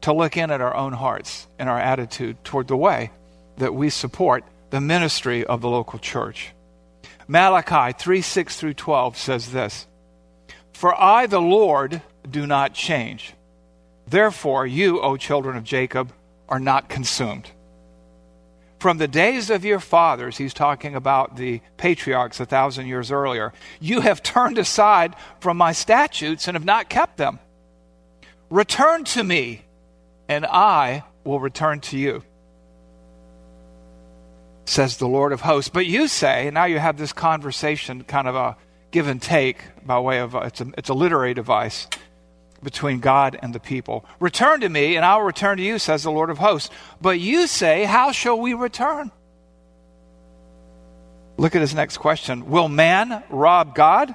to 0.02 0.12
look 0.12 0.36
in 0.36 0.50
at 0.50 0.60
our 0.60 0.74
own 0.74 0.92
hearts 0.92 1.46
and 1.58 1.68
our 1.68 1.78
attitude 1.78 2.42
toward 2.44 2.68
the 2.68 2.76
way 2.76 3.10
that 3.56 3.74
we 3.74 3.90
support 3.90 4.44
the 4.70 4.80
ministry 4.80 5.44
of 5.44 5.60
the 5.60 5.68
local 5.68 5.98
church. 5.98 6.52
Malachi 7.26 7.96
3 7.98 8.22
6 8.22 8.56
through 8.56 8.74
12 8.74 9.16
says 9.16 9.52
this 9.52 9.86
For 10.72 10.94
I, 11.00 11.26
the 11.26 11.40
Lord, 11.40 12.02
do 12.28 12.46
not 12.46 12.74
change. 12.74 13.34
Therefore, 14.06 14.66
you, 14.66 15.00
O 15.00 15.16
children 15.16 15.56
of 15.56 15.64
Jacob, 15.64 16.12
are 16.48 16.60
not 16.60 16.88
consumed. 16.88 17.50
From 18.78 18.98
the 18.98 19.08
days 19.08 19.50
of 19.50 19.64
your 19.64 19.80
fathers, 19.80 20.36
he's 20.36 20.54
talking 20.54 20.94
about 20.94 21.36
the 21.36 21.60
patriarchs 21.76 22.38
a 22.38 22.46
thousand 22.46 22.86
years 22.86 23.10
earlier, 23.10 23.52
you 23.80 24.00
have 24.00 24.22
turned 24.22 24.56
aside 24.56 25.16
from 25.40 25.56
my 25.56 25.72
statutes 25.72 26.46
and 26.46 26.54
have 26.54 26.64
not 26.64 26.88
kept 26.88 27.16
them. 27.16 27.40
Return 28.50 29.04
to 29.04 29.24
me, 29.24 29.62
and 30.28 30.46
I 30.46 31.02
will 31.24 31.40
return 31.40 31.80
to 31.80 31.98
you 31.98 32.22
says 34.68 34.98
the 34.98 35.08
Lord 35.08 35.32
of 35.32 35.40
hosts. 35.40 35.70
But 35.70 35.86
you 35.86 36.08
say, 36.08 36.46
and 36.46 36.54
now 36.54 36.66
you 36.66 36.78
have 36.78 36.98
this 36.98 37.12
conversation, 37.12 38.04
kind 38.04 38.28
of 38.28 38.36
a 38.36 38.56
give 38.90 39.08
and 39.08 39.20
take 39.20 39.58
by 39.84 39.98
way 39.98 40.18
of 40.18 40.34
a, 40.34 40.38
it's, 40.42 40.60
a, 40.60 40.70
it's 40.76 40.88
a 40.88 40.94
literary 40.94 41.34
device 41.34 41.86
between 42.62 43.00
God 43.00 43.38
and 43.40 43.54
the 43.54 43.60
people. 43.60 44.04
Return 44.20 44.60
to 44.60 44.68
me, 44.68 44.96
and 44.96 45.04
I 45.04 45.16
will 45.16 45.24
return 45.24 45.56
to 45.58 45.62
you, 45.62 45.78
says 45.78 46.02
the 46.02 46.10
Lord 46.10 46.30
of 46.30 46.38
hosts. 46.38 46.70
But 47.00 47.20
you 47.20 47.46
say, 47.46 47.84
How 47.84 48.12
shall 48.12 48.38
we 48.38 48.54
return? 48.54 49.10
Look 51.36 51.54
at 51.54 51.60
his 51.60 51.74
next 51.74 51.98
question 51.98 52.50
Will 52.50 52.68
man 52.68 53.22
rob 53.30 53.74
God? 53.74 54.14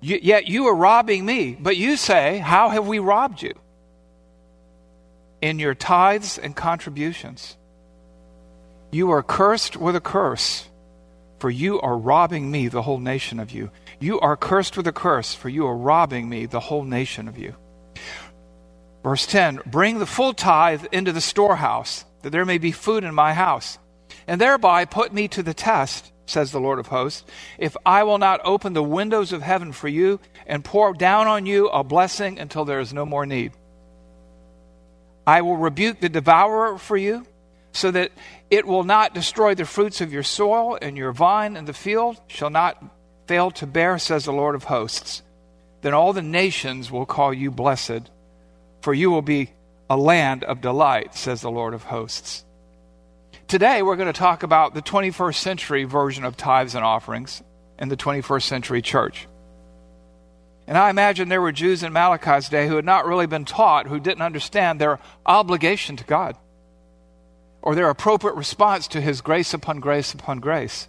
You, 0.00 0.18
yet 0.22 0.46
you 0.46 0.66
are 0.66 0.74
robbing 0.74 1.26
me. 1.26 1.56
But 1.58 1.76
you 1.76 1.96
say, 1.96 2.38
How 2.38 2.68
have 2.68 2.86
we 2.86 2.98
robbed 2.98 3.42
you? 3.42 3.54
In 5.42 5.58
your 5.58 5.74
tithes 5.74 6.38
and 6.38 6.54
contributions. 6.54 7.56
You 8.90 9.10
are 9.10 9.22
cursed 9.22 9.76
with 9.76 9.96
a 9.96 10.00
curse, 10.00 10.68
for 11.38 11.50
you 11.50 11.80
are 11.80 11.96
robbing 11.96 12.50
me, 12.50 12.68
the 12.68 12.82
whole 12.82 12.98
nation 12.98 13.38
of 13.38 13.50
you. 13.50 13.70
You 14.00 14.20
are 14.20 14.36
cursed 14.36 14.76
with 14.76 14.86
a 14.86 14.92
curse, 14.92 15.34
for 15.34 15.48
you 15.48 15.66
are 15.66 15.76
robbing 15.76 16.28
me, 16.28 16.46
the 16.46 16.60
whole 16.60 16.84
nation 16.84 17.28
of 17.28 17.38
you. 17.38 17.54
Verse 19.02 19.26
10 19.26 19.60
Bring 19.66 19.98
the 19.98 20.06
full 20.06 20.34
tithe 20.34 20.86
into 20.92 21.12
the 21.12 21.20
storehouse, 21.20 22.04
that 22.22 22.30
there 22.30 22.44
may 22.44 22.58
be 22.58 22.72
food 22.72 23.04
in 23.04 23.14
my 23.14 23.34
house, 23.34 23.78
and 24.26 24.40
thereby 24.40 24.84
put 24.84 25.12
me 25.12 25.28
to 25.28 25.42
the 25.42 25.54
test, 25.54 26.12
says 26.26 26.52
the 26.52 26.60
Lord 26.60 26.78
of 26.78 26.88
hosts, 26.88 27.24
if 27.56 27.76
I 27.86 28.02
will 28.02 28.18
not 28.18 28.40
open 28.44 28.72
the 28.72 28.82
windows 28.82 29.32
of 29.32 29.42
heaven 29.42 29.72
for 29.72 29.88
you 29.88 30.20
and 30.46 30.64
pour 30.64 30.92
down 30.92 31.26
on 31.26 31.46
you 31.46 31.68
a 31.68 31.84
blessing 31.84 32.38
until 32.38 32.64
there 32.64 32.80
is 32.80 32.92
no 32.92 33.06
more 33.06 33.26
need. 33.26 33.52
I 35.26 35.42
will 35.42 35.56
rebuke 35.56 36.00
the 36.00 36.08
devourer 36.08 36.78
for 36.78 36.96
you, 36.96 37.26
so 37.72 37.90
that 37.90 38.12
it 38.50 38.66
will 38.66 38.84
not 38.84 39.14
destroy 39.14 39.54
the 39.54 39.64
fruits 39.64 40.00
of 40.00 40.12
your 40.12 40.22
soil, 40.22 40.78
and 40.80 40.96
your 40.96 41.12
vine 41.12 41.56
in 41.56 41.66
the 41.66 41.72
field 41.72 42.20
shall 42.28 42.50
not 42.50 42.82
fail 43.26 43.50
to 43.52 43.66
bear, 43.66 43.98
says 43.98 44.24
the 44.24 44.32
Lord 44.32 44.54
of 44.54 44.64
hosts. 44.64 45.22
Then 45.82 45.92
all 45.92 46.12
the 46.12 46.22
nations 46.22 46.90
will 46.90 47.06
call 47.06 47.34
you 47.34 47.50
blessed, 47.50 48.10
for 48.80 48.94
you 48.94 49.10
will 49.10 49.22
be 49.22 49.52
a 49.90 49.96
land 49.96 50.44
of 50.44 50.60
delight, 50.60 51.14
says 51.14 51.42
the 51.42 51.50
Lord 51.50 51.74
of 51.74 51.84
hosts. 51.84 52.44
Today, 53.48 53.82
we're 53.82 53.96
going 53.96 54.12
to 54.12 54.18
talk 54.18 54.42
about 54.42 54.74
the 54.74 54.82
21st 54.82 55.36
century 55.36 55.84
version 55.84 56.24
of 56.24 56.36
tithes 56.36 56.74
and 56.74 56.84
offerings 56.84 57.42
in 57.78 57.88
the 57.88 57.96
21st 57.96 58.42
century 58.42 58.82
church. 58.82 59.28
And 60.66 60.76
I 60.76 60.90
imagine 60.90 61.28
there 61.28 61.40
were 61.40 61.52
Jews 61.52 61.82
in 61.82 61.92
Malachi's 61.92 62.50
day 62.50 62.66
who 62.66 62.76
had 62.76 62.84
not 62.84 63.06
really 63.06 63.26
been 63.26 63.46
taught, 63.46 63.86
who 63.86 64.00
didn't 64.00 64.22
understand 64.22 64.78
their 64.78 64.98
obligation 65.24 65.96
to 65.96 66.04
God 66.04 66.36
or 67.62 67.74
their 67.74 67.90
appropriate 67.90 68.36
response 68.36 68.88
to 68.88 69.00
his 69.00 69.20
grace 69.20 69.52
upon 69.54 69.80
grace 69.80 70.14
upon 70.14 70.40
grace. 70.40 70.88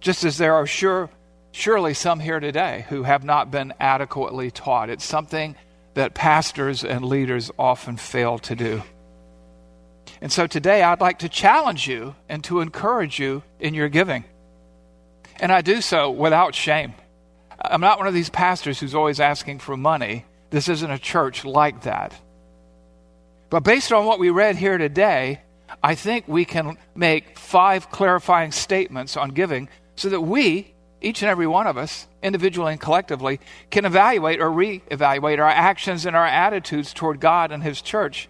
Just 0.00 0.24
as 0.24 0.38
there 0.38 0.54
are 0.54 0.66
sure, 0.66 1.10
surely 1.52 1.94
some 1.94 2.20
here 2.20 2.40
today 2.40 2.86
who 2.88 3.02
have 3.02 3.24
not 3.24 3.50
been 3.50 3.74
adequately 3.78 4.50
taught. 4.50 4.90
It's 4.90 5.04
something 5.04 5.56
that 5.94 6.14
pastors 6.14 6.84
and 6.84 7.04
leaders 7.04 7.50
often 7.58 7.96
fail 7.96 8.38
to 8.38 8.54
do. 8.56 8.82
And 10.20 10.32
so 10.32 10.46
today 10.46 10.82
I'd 10.82 11.00
like 11.00 11.20
to 11.20 11.28
challenge 11.28 11.86
you 11.86 12.14
and 12.28 12.42
to 12.44 12.60
encourage 12.60 13.18
you 13.18 13.42
in 13.58 13.74
your 13.74 13.88
giving. 13.88 14.24
And 15.38 15.50
I 15.50 15.62
do 15.62 15.80
so 15.80 16.10
without 16.10 16.54
shame. 16.54 16.94
I'm 17.62 17.80
not 17.80 17.98
one 17.98 18.06
of 18.06 18.14
these 18.14 18.30
pastors 18.30 18.80
who's 18.80 18.94
always 18.94 19.20
asking 19.20 19.58
for 19.58 19.76
money. 19.76 20.24
This 20.50 20.68
isn't 20.68 20.90
a 20.90 20.98
church 20.98 21.44
like 21.44 21.82
that. 21.82 22.14
But 23.50 23.60
based 23.60 23.92
on 23.92 24.06
what 24.06 24.18
we 24.18 24.30
read 24.30 24.56
here 24.56 24.78
today, 24.78 25.40
I 25.82 25.94
think 25.94 26.26
we 26.28 26.44
can 26.44 26.76
make 26.94 27.38
five 27.38 27.90
clarifying 27.90 28.52
statements 28.52 29.16
on 29.16 29.30
giving 29.30 29.68
so 29.96 30.08
that 30.08 30.20
we, 30.20 30.74
each 31.00 31.22
and 31.22 31.30
every 31.30 31.46
one 31.46 31.66
of 31.66 31.76
us, 31.76 32.06
individually 32.22 32.72
and 32.72 32.80
collectively, 32.80 33.40
can 33.70 33.84
evaluate 33.84 34.40
or 34.40 34.50
re 34.50 34.82
evaluate 34.90 35.40
our 35.40 35.48
actions 35.48 36.06
and 36.06 36.14
our 36.14 36.26
attitudes 36.26 36.92
toward 36.92 37.20
God 37.20 37.52
and 37.52 37.62
His 37.62 37.82
church 37.82 38.28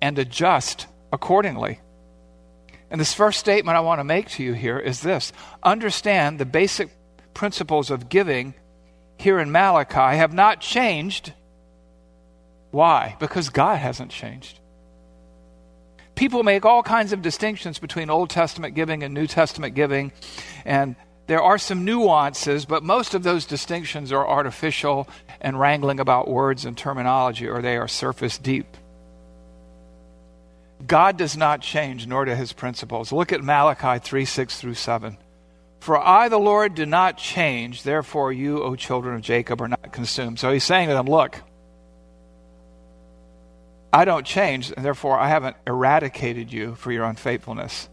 and 0.00 0.18
adjust 0.18 0.86
accordingly. 1.12 1.80
And 2.90 3.00
this 3.00 3.14
first 3.14 3.38
statement 3.38 3.76
I 3.76 3.80
want 3.80 4.00
to 4.00 4.04
make 4.04 4.28
to 4.30 4.42
you 4.42 4.52
here 4.52 4.78
is 4.78 5.00
this 5.00 5.32
understand 5.62 6.38
the 6.38 6.46
basic 6.46 6.90
principles 7.34 7.90
of 7.90 8.08
giving 8.08 8.54
here 9.16 9.38
in 9.38 9.52
Malachi 9.52 10.16
have 10.16 10.32
not 10.32 10.60
changed. 10.60 11.32
Why? 12.70 13.16
Because 13.18 13.50
God 13.50 13.76
hasn't 13.78 14.10
changed. 14.10 14.59
People 16.20 16.42
make 16.42 16.66
all 16.66 16.82
kinds 16.82 17.14
of 17.14 17.22
distinctions 17.22 17.78
between 17.78 18.10
Old 18.10 18.28
Testament 18.28 18.74
giving 18.74 19.02
and 19.02 19.14
New 19.14 19.26
Testament 19.26 19.74
giving, 19.74 20.12
and 20.66 20.94
there 21.28 21.40
are 21.40 21.56
some 21.56 21.86
nuances, 21.86 22.66
but 22.66 22.82
most 22.82 23.14
of 23.14 23.22
those 23.22 23.46
distinctions 23.46 24.12
are 24.12 24.28
artificial 24.28 25.08
and 25.40 25.58
wrangling 25.58 25.98
about 25.98 26.28
words 26.28 26.66
and 26.66 26.76
terminology, 26.76 27.48
or 27.48 27.62
they 27.62 27.78
are 27.78 27.88
surface 27.88 28.36
deep. 28.36 28.76
God 30.86 31.16
does 31.16 31.38
not 31.38 31.62
change, 31.62 32.06
nor 32.06 32.26
do 32.26 32.34
his 32.34 32.52
principles. 32.52 33.12
Look 33.12 33.32
at 33.32 33.42
Malachi 33.42 33.98
3 33.98 34.26
6 34.26 34.60
through 34.60 34.74
7. 34.74 35.16
For 35.78 35.98
I, 35.98 36.28
the 36.28 36.36
Lord, 36.36 36.74
do 36.74 36.84
not 36.84 37.16
change, 37.16 37.82
therefore 37.82 38.30
you, 38.30 38.62
O 38.62 38.76
children 38.76 39.14
of 39.14 39.22
Jacob, 39.22 39.62
are 39.62 39.68
not 39.68 39.90
consumed. 39.90 40.38
So 40.38 40.52
he's 40.52 40.64
saying 40.64 40.88
to 40.88 40.94
them, 40.94 41.06
Look, 41.06 41.40
I 43.92 44.04
don't 44.04 44.26
change, 44.26 44.72
and 44.72 44.84
therefore 44.84 45.18
I 45.18 45.28
haven't 45.28 45.56
eradicated 45.66 46.52
you 46.52 46.74
for 46.76 46.92
your 46.92 47.04
unfaithfulness. 47.04 47.88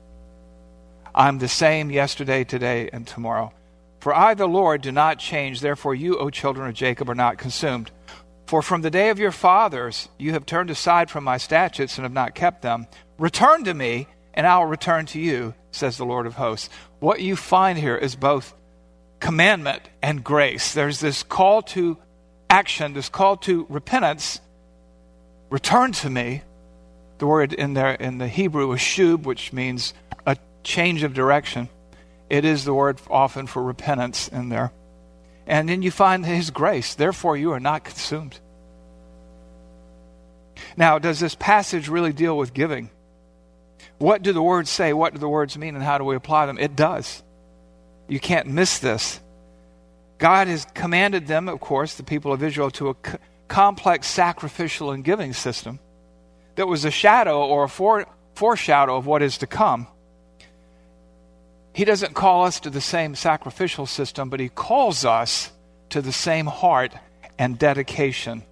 I'm 1.15 1.39
the 1.39 1.47
same 1.47 1.89
yesterday, 1.89 2.43
today, 2.43 2.89
and 2.93 3.07
tomorrow. 3.07 3.51
For 3.99 4.13
I, 4.13 4.35
the 4.35 4.47
Lord, 4.47 4.81
do 4.81 4.91
not 4.91 5.17
change, 5.17 5.61
therefore 5.61 5.95
you, 5.95 6.19
O 6.19 6.29
children 6.29 6.69
of 6.69 6.75
Jacob, 6.75 7.09
are 7.09 7.15
not 7.15 7.39
consumed. 7.39 7.89
For 8.45 8.61
from 8.61 8.81
the 8.81 8.91
day 8.91 9.09
of 9.09 9.19
your 9.19 9.31
fathers 9.31 10.07
you 10.17 10.33
have 10.33 10.45
turned 10.45 10.69
aside 10.69 11.09
from 11.09 11.23
my 11.23 11.37
statutes 11.37 11.97
and 11.97 12.03
have 12.03 12.13
not 12.13 12.35
kept 12.35 12.61
them. 12.61 12.87
Return 13.17 13.63
to 13.63 13.73
me, 13.73 14.07
and 14.33 14.45
I 14.45 14.59
will 14.59 14.67
return 14.67 15.07
to 15.07 15.19
you, 15.19 15.55
says 15.71 15.97
the 15.97 16.05
Lord 16.05 16.27
of 16.27 16.35
hosts. 16.35 16.69
What 16.99 17.19
you 17.21 17.35
find 17.35 17.77
here 17.77 17.97
is 17.97 18.15
both 18.15 18.53
commandment 19.19 19.81
and 20.01 20.23
grace. 20.23 20.73
There's 20.73 20.99
this 20.99 21.23
call 21.23 21.63
to 21.63 21.97
action, 22.49 22.93
this 22.93 23.09
call 23.09 23.37
to 23.37 23.65
repentance. 23.67 24.39
Return 25.49 25.91
to 25.93 26.09
me. 26.09 26.43
The 27.19 27.27
word 27.27 27.53
in 27.53 27.73
there 27.73 27.93
in 27.93 28.19
the 28.19 28.27
Hebrew 28.27 28.71
is 28.73 28.79
shub, 28.79 29.23
which 29.23 29.51
means 29.51 29.93
a 30.25 30.37
change 30.63 31.03
of 31.03 31.13
direction. 31.13 31.69
It 32.29 32.45
is 32.45 32.65
the 32.65 32.73
word 32.73 32.99
often 33.09 33.47
for 33.47 33.63
repentance 33.63 34.27
in 34.27 34.49
there. 34.49 34.71
And 35.47 35.67
then 35.67 35.81
you 35.81 35.91
find 35.91 36.25
his 36.25 36.51
grace. 36.51 36.93
Therefore, 36.93 37.37
you 37.37 37.53
are 37.53 37.59
not 37.59 37.85
consumed. 37.85 38.39
Now, 40.75 40.99
does 40.99 41.19
this 41.19 41.35
passage 41.35 41.87
really 41.87 42.13
deal 42.13 42.37
with 42.37 42.53
giving? 42.53 42.89
What 43.97 44.21
do 44.21 44.33
the 44.33 44.43
words 44.43 44.69
say? 44.69 44.93
What 44.93 45.13
do 45.13 45.19
the 45.19 45.29
words 45.29 45.57
mean? 45.57 45.75
And 45.75 45.83
how 45.83 45.97
do 45.97 46.03
we 46.03 46.15
apply 46.15 46.45
them? 46.45 46.57
It 46.57 46.75
does. 46.75 47.23
You 48.07 48.19
can't 48.19 48.47
miss 48.47 48.79
this. 48.79 49.19
God 50.17 50.47
has 50.47 50.65
commanded 50.73 51.27
them, 51.27 51.47
of 51.47 51.59
course, 51.59 51.95
the 51.95 52.03
people 52.03 52.33
of 52.33 52.43
Israel, 52.43 52.71
to 52.71 52.95
complex 53.47 54.07
sacrificial 54.07 54.91
and 54.91 55.03
giving 55.03 55.33
system 55.33 55.79
that 56.55 56.67
was 56.67 56.85
a 56.85 56.91
shadow 56.91 57.45
or 57.45 57.63
a 57.63 57.69
fore- 57.69 58.07
foreshadow 58.35 58.97
of 58.97 59.05
what 59.05 59.21
is 59.21 59.37
to 59.39 59.47
come. 59.47 59.87
He 61.73 61.85
doesn't 61.85 62.15
call 62.15 62.45
us 62.45 62.59
to 62.61 62.69
the 62.71 62.81
same 62.81 63.13
sacrificial 63.15 63.85
system, 63.85 64.29
but 64.29 64.39
He 64.39 64.49
calls 64.49 65.05
us 65.05 65.51
to 65.89 66.01
the 66.01 66.11
same 66.11 66.47
heart 66.47 66.93
and 67.37 67.57
dedication. 67.59 68.43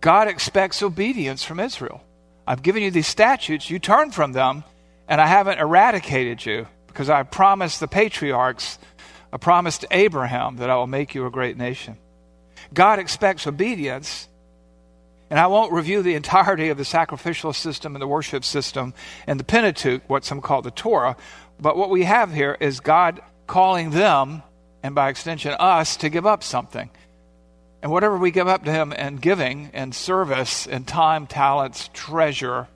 God 0.00 0.28
expects 0.28 0.82
obedience 0.82 1.42
from 1.42 1.60
Israel. 1.60 2.02
I've 2.46 2.62
given 2.62 2.82
you 2.82 2.90
these 2.90 3.08
statutes, 3.08 3.68
you 3.68 3.78
turn 3.78 4.12
from 4.12 4.32
them, 4.32 4.64
and 5.08 5.20
I 5.20 5.26
haven't 5.26 5.58
eradicated 5.58 6.46
you 6.46 6.68
because 6.86 7.10
I 7.10 7.24
promised 7.24 7.80
the 7.80 7.88
patriarchs, 7.88 8.78
I 9.32 9.36
promised 9.36 9.84
Abraham 9.90 10.56
that 10.56 10.70
I 10.70 10.76
will 10.76 10.86
make 10.86 11.14
you 11.14 11.26
a 11.26 11.30
great 11.30 11.56
nation. 11.56 11.98
God 12.72 12.98
expects 12.98 13.46
obedience, 13.46 14.28
and 15.28 15.38
I 15.38 15.46
won't 15.48 15.72
review 15.72 16.02
the 16.02 16.14
entirety 16.14 16.68
of 16.68 16.78
the 16.78 16.84
sacrificial 16.84 17.52
system 17.52 17.94
and 17.94 18.02
the 18.02 18.06
worship 18.06 18.44
system 18.44 18.94
and 19.26 19.38
the 19.38 19.44
Pentateuch, 19.44 20.02
what 20.08 20.24
some 20.24 20.40
call 20.40 20.62
the 20.62 20.70
Torah, 20.70 21.16
but 21.60 21.76
what 21.76 21.90
we 21.90 22.04
have 22.04 22.32
here 22.32 22.56
is 22.60 22.80
God 22.80 23.20
calling 23.46 23.90
them, 23.90 24.42
and 24.82 24.94
by 24.94 25.08
extension 25.08 25.54
us, 25.58 25.96
to 25.98 26.08
give 26.08 26.26
up 26.26 26.42
something. 26.42 26.90
And 27.82 27.90
whatever 27.90 28.16
we 28.16 28.30
give 28.30 28.48
up 28.48 28.64
to 28.64 28.72
Him 28.72 28.92
in 28.92 29.16
giving 29.16 29.70
and 29.72 29.94
service 29.94 30.66
and 30.66 30.86
time, 30.86 31.26
talents, 31.26 31.90
treasure 31.92 32.68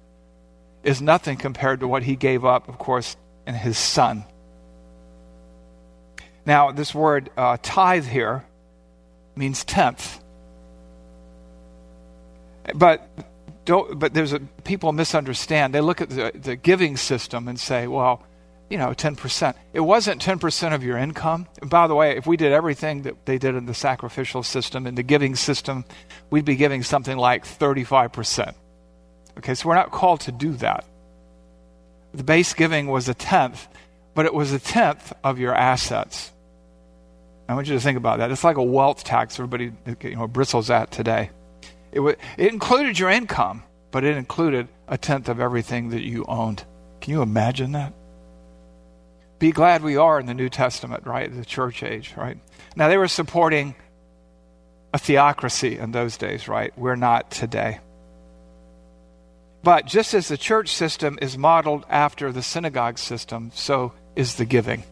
is 0.83 1.01
nothing 1.01 1.37
compared 1.37 1.81
to 1.81 1.89
what 1.89 2.03
He 2.03 2.17
gave 2.17 2.45
up, 2.45 2.69
of 2.69 2.79
course, 2.79 3.17
in 3.47 3.55
His 3.55 3.79
Son. 3.79 4.25
Now, 6.47 6.73
this 6.73 6.95
word 6.95 7.31
uh, 7.37 7.57
tithe 7.63 8.07
here 8.07 8.45
means 9.37 9.65
tenth. 9.65 10.21
But 12.75 13.09
but 13.65 14.13
there's 14.13 14.33
a 14.33 14.41
people 14.41 14.93
misunderstand. 14.93 15.75
They 15.75 15.81
look 15.81 16.01
at 16.01 16.11
the, 16.11 16.33
the 16.35 16.57
giving 16.57 16.97
system 16.97 17.49
and 17.49 17.59
say, 17.59 17.87
well, 17.87 18.23
you 18.71 18.79
know, 18.79 18.91
10%. 18.91 19.55
It 19.73 19.81
wasn't 19.81 20.23
10% 20.23 20.75
of 20.75 20.83
your 20.83 20.99
income. 20.99 21.47
And 21.61 21.71
by 21.71 21.87
the 21.87 21.95
way, 21.95 22.17
if 22.17 22.27
we 22.27 22.37
did 22.37 22.53
everything 22.53 23.03
that 23.03 23.27
they 23.27 23.39
did 23.39 23.55
in 23.55 23.67
the 23.67 23.75
sacrificial 23.75 24.43
system, 24.43 24.87
in 24.87 24.95
the 24.95 25.03
giving 25.03 25.37
system, 25.37 25.85
we'd 26.31 26.45
be 26.45 26.57
giving 26.57 26.83
something 26.83 27.17
like 27.17 27.45
35%. 27.45 28.55
Okay, 29.39 29.55
so 29.55 29.69
we're 29.69 29.75
not 29.75 29.91
called 29.91 30.21
to 30.23 30.33
do 30.33 30.53
that. 30.55 30.85
The 32.13 32.25
base 32.25 32.55
giving 32.55 32.87
was 32.87 33.09
a 33.09 33.15
tenth, 33.15 33.67
but 34.15 34.27
it 34.27 34.35
was 34.35 34.53
a 34.53 34.59
tenth 34.59 35.13
of 35.23 35.39
your 35.39 35.55
assets. 35.55 36.31
I 37.49 37.55
want 37.55 37.67
you 37.67 37.75
to 37.75 37.81
think 37.81 37.99
about 37.99 38.19
that. 38.19 38.31
It's 38.31 38.45
like 38.45 38.57
a 38.57 38.63
wealth 38.63 39.05
tax 39.05 39.39
everybody 39.39 39.73
you 40.03 40.17
know, 40.17 40.27
bristles 40.27 40.71
at 40.71 40.91
today. 40.91 41.31
It, 41.93 41.97
w- 41.97 42.17
it 42.39 42.53
included 42.53 42.99
your 42.99 43.11
income, 43.11 43.63
but 43.91 44.05
it 44.05 44.17
included 44.17 44.69
a 44.89 44.97
tenth 44.97 45.29
of 45.29 45.41
everything 45.41 45.91
that 45.91 46.03
you 46.03 46.25
owned. 46.27 46.65
Can 47.01 47.13
you 47.13 47.23
imagine 47.23 47.73
that? 47.73 47.93
be 49.45 49.53
glad 49.53 49.83
we 49.83 49.97
are 49.99 50.19
in 50.19 50.25
the 50.25 50.33
New 50.33 50.49
Testament, 50.49 51.07
right? 51.07 51.31
The 51.31 51.45
church 51.45 51.83
age, 51.83 52.15
right? 52.17 52.39
Now, 52.77 52.89
they 52.89 52.97
were 52.97 53.09
supporting 53.09 53.75
a 54.95 54.99
theocracy 54.99 55.77
in 55.77 55.93
those 55.93 56.17
days, 56.17 56.49
right? 56.49 56.73
We're 56.79 56.97
not 56.97 57.31
today. 57.31 57.81
But 59.63 59.87
just 59.87 60.15
as 60.15 60.29
the 60.29 60.39
church 60.39 60.71
system 60.71 61.19
is 61.21 61.37
modeled 61.37 61.85
after 61.91 62.33
the 62.33 62.43
synagogue 62.43 62.99
system, 62.99 63.51
so 63.55 63.93
is 64.15 64.37
the 64.37 64.47
giving. 64.47 64.83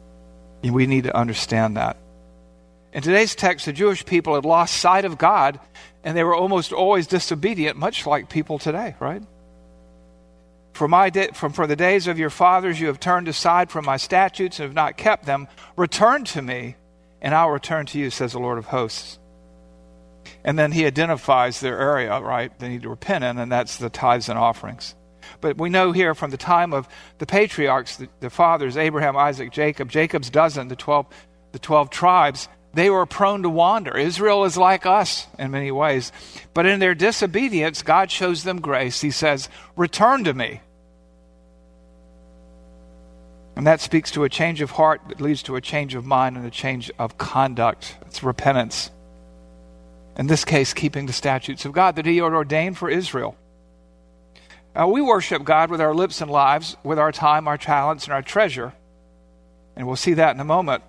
And 0.62 0.74
we 0.74 0.86
need 0.86 1.04
to 1.04 1.16
understand 1.16 1.78
that. 1.78 1.96
In 2.92 3.00
today's 3.00 3.34
text, 3.34 3.66
the 3.66 3.72
Jewish 3.72 4.04
people 4.04 4.34
had 4.34 4.44
lost 4.44 4.76
sight 4.76 5.04
of 5.04 5.16
God 5.16 5.58
and 6.04 6.16
they 6.16 6.24
were 6.24 6.34
almost 6.34 6.72
always 6.72 7.06
disobedient, 7.06 7.78
much 7.78 8.06
like 8.06 8.28
people 8.28 8.58
today, 8.58 8.94
right? 9.00 9.22
For, 10.74 10.88
my 10.88 11.10
from, 11.32 11.52
for 11.52 11.66
the 11.66 11.76
days 11.76 12.06
of 12.06 12.18
your 12.18 12.30
fathers 12.30 12.80
you 12.80 12.88
have 12.88 13.00
turned 13.00 13.28
aside 13.28 13.70
from 13.70 13.84
my 13.84 13.96
statutes 13.96 14.58
and 14.58 14.66
have 14.66 14.74
not 14.74 14.96
kept 14.96 15.26
them. 15.26 15.48
Return 15.76 16.24
to 16.24 16.42
me, 16.42 16.76
and 17.20 17.34
I'll 17.34 17.50
return 17.50 17.86
to 17.86 17.98
you, 17.98 18.10
says 18.10 18.32
the 18.32 18.40
Lord 18.40 18.58
of 18.58 18.66
hosts. 18.66 19.18
And 20.44 20.58
then 20.58 20.72
he 20.72 20.86
identifies 20.86 21.60
their 21.60 21.78
area, 21.78 22.20
right? 22.20 22.56
They 22.58 22.68
need 22.68 22.82
to 22.82 22.88
repent 22.88 23.24
in, 23.24 23.38
and 23.38 23.50
that's 23.50 23.76
the 23.76 23.90
tithes 23.90 24.28
and 24.28 24.38
offerings. 24.38 24.94
But 25.40 25.58
we 25.58 25.70
know 25.70 25.92
here 25.92 26.14
from 26.14 26.30
the 26.30 26.36
time 26.36 26.72
of 26.72 26.88
the 27.18 27.26
patriarchs, 27.26 27.96
the, 27.96 28.08
the 28.20 28.30
fathers, 28.30 28.76
Abraham, 28.76 29.16
Isaac, 29.16 29.52
Jacob, 29.52 29.88
Jacob's 29.88 30.30
dozen, 30.30 30.68
the 30.68 30.76
12, 30.76 31.06
the 31.52 31.58
12 31.58 31.90
tribes, 31.90 32.48
they 32.74 32.88
were 32.88 33.04
prone 33.06 33.42
to 33.42 33.50
wander. 33.50 33.96
Israel 33.96 34.44
is 34.44 34.56
like 34.56 34.86
us 34.86 35.26
in 35.38 35.50
many 35.50 35.70
ways. 35.70 36.10
But 36.54 36.66
in 36.66 36.80
their 36.80 36.94
disobedience, 36.94 37.82
God 37.82 38.10
shows 38.10 38.44
them 38.44 38.60
grace. 38.60 39.00
He 39.00 39.10
says, 39.10 39.48
Return 39.76 40.24
to 40.24 40.32
me. 40.32 40.60
And 43.54 43.66
that 43.66 43.82
speaks 43.82 44.10
to 44.12 44.24
a 44.24 44.30
change 44.30 44.62
of 44.62 44.70
heart 44.70 45.02
that 45.08 45.20
leads 45.20 45.42
to 45.44 45.56
a 45.56 45.60
change 45.60 45.94
of 45.94 46.06
mind 46.06 46.36
and 46.36 46.46
a 46.46 46.50
change 46.50 46.90
of 46.98 47.18
conduct. 47.18 47.96
It's 48.06 48.22
repentance. 48.22 48.90
In 50.16 50.26
this 50.26 50.44
case, 50.44 50.72
keeping 50.72 51.04
the 51.04 51.12
statutes 51.12 51.66
of 51.66 51.72
God 51.72 51.96
that 51.96 52.06
He 52.06 52.16
had 52.16 52.32
ordained 52.32 52.78
for 52.78 52.88
Israel. 52.88 53.36
Now, 54.74 54.88
we 54.88 55.02
worship 55.02 55.44
God 55.44 55.70
with 55.70 55.82
our 55.82 55.94
lips 55.94 56.22
and 56.22 56.30
lives, 56.30 56.78
with 56.82 56.98
our 56.98 57.12
time, 57.12 57.46
our 57.46 57.58
talents, 57.58 58.04
and 58.04 58.14
our 58.14 58.22
treasure. 58.22 58.72
And 59.76 59.86
we'll 59.86 59.96
see 59.96 60.14
that 60.14 60.34
in 60.34 60.40
a 60.40 60.44
moment. 60.44 60.82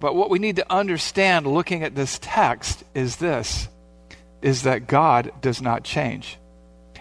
But 0.00 0.14
what 0.14 0.30
we 0.30 0.38
need 0.38 0.56
to 0.56 0.72
understand 0.72 1.46
looking 1.46 1.82
at 1.82 1.94
this 1.94 2.18
text 2.20 2.84
is 2.94 3.16
this 3.16 3.68
is 4.40 4.62
that 4.62 4.86
God 4.86 5.32
does 5.40 5.60
not 5.60 5.82
change. 5.82 6.38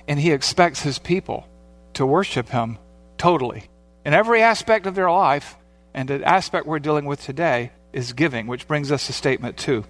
And 0.08 0.20
he 0.20 0.32
expects 0.32 0.82
his 0.82 0.98
people 0.98 1.48
to 1.94 2.06
worship 2.06 2.50
him 2.50 2.80
totally. 3.18 3.70
In 4.06 4.14
every 4.14 4.42
aspect 4.42 4.88
of 4.88 4.96
their 4.96 5.12
life, 5.12 5.56
and 5.94 6.10
the 6.10 6.24
aspect 6.24 6.66
we're 6.66 6.80
dealing 6.80 7.06
with 7.06 7.22
today 7.24 7.72
is 7.94 8.14
giving, 8.14 8.48
which 8.48 8.68
brings 8.68 8.92
us 8.92 9.08
to 9.08 9.14
statement 9.14 9.58
two. 9.58 9.84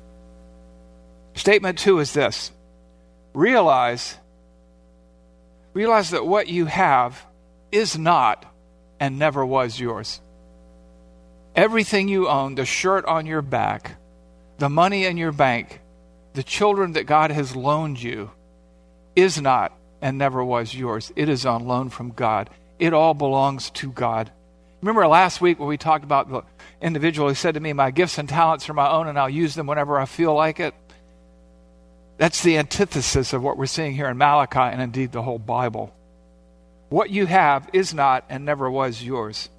Statement 1.35 1.77
two 1.77 1.99
is 1.99 2.13
this 2.13 2.51
realize 3.33 4.17
realize 5.73 6.09
that 6.09 6.25
what 6.25 6.47
you 6.47 6.65
have 6.65 7.23
is 7.71 7.97
not 7.97 8.51
and 8.99 9.19
never 9.19 9.45
was 9.45 9.79
yours. 9.79 10.19
Everything 11.57 12.07
you 12.07 12.29
own, 12.29 12.53
the 12.53 12.65
shirt 12.65 13.03
on 13.05 13.25
your 13.25 13.41
back, 13.41 13.97
the 14.59 14.69
money 14.69 15.05
in 15.05 15.17
your 15.17 15.31
bank, 15.31 15.81
the 16.33 16.43
children 16.43 16.91
that 16.93 17.05
God 17.05 17.31
has 17.31 17.55
loaned 17.55 17.99
you, 18.01 18.29
is 19.15 19.41
not 19.41 19.73
and 19.99 20.19
never 20.19 20.43
was 20.43 20.75
yours. 20.75 21.11
It 21.15 21.29
is 21.29 21.47
on 21.47 21.67
loan 21.67 21.89
from 21.89 22.11
God. 22.11 22.51
It 22.77 22.93
all 22.93 23.15
belongs 23.15 23.71
to 23.71 23.91
God. 23.91 24.31
Remember 24.81 25.07
last 25.07 25.41
week 25.41 25.57
when 25.57 25.67
we 25.67 25.77
talked 25.77 26.03
about 26.03 26.29
the 26.29 26.43
individual 26.79 27.27
who 27.27 27.33
said 27.33 27.55
to 27.55 27.59
me, 27.59 27.73
My 27.73 27.89
gifts 27.89 28.19
and 28.19 28.29
talents 28.29 28.69
are 28.69 28.75
my 28.75 28.91
own 28.91 29.07
and 29.07 29.17
I'll 29.17 29.27
use 29.27 29.55
them 29.55 29.65
whenever 29.65 29.99
I 29.99 30.05
feel 30.05 30.35
like 30.35 30.59
it? 30.59 30.75
That's 32.17 32.43
the 32.43 32.59
antithesis 32.59 33.33
of 33.33 33.41
what 33.41 33.57
we're 33.57 33.65
seeing 33.65 33.95
here 33.95 34.07
in 34.09 34.17
Malachi 34.17 34.59
and 34.59 34.79
indeed 34.79 35.11
the 35.11 35.23
whole 35.23 35.39
Bible. 35.39 35.91
What 36.89 37.09
you 37.09 37.25
have 37.25 37.67
is 37.73 37.95
not 37.95 38.25
and 38.29 38.45
never 38.45 38.69
was 38.69 39.03
yours. 39.03 39.49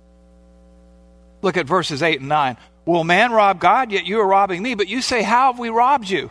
Look 1.43 1.57
at 1.57 1.67
verses 1.67 2.03
8 2.03 2.21
and 2.21 2.29
9. 2.29 2.57
Will 2.85 3.05
man 3.05 3.33
rob 3.33 3.61
God? 3.61 3.93
Yet 3.93 4.07
you 4.07 4.21
are 4.21 4.27
robbing 4.27 4.63
me. 4.63 4.75
But 4.75 4.89
you 4.89 5.03
say, 5.03 5.23
How 5.23 5.53
have 5.53 5.59
we 5.59 5.69
robbed 5.69 6.09
you? 6.09 6.31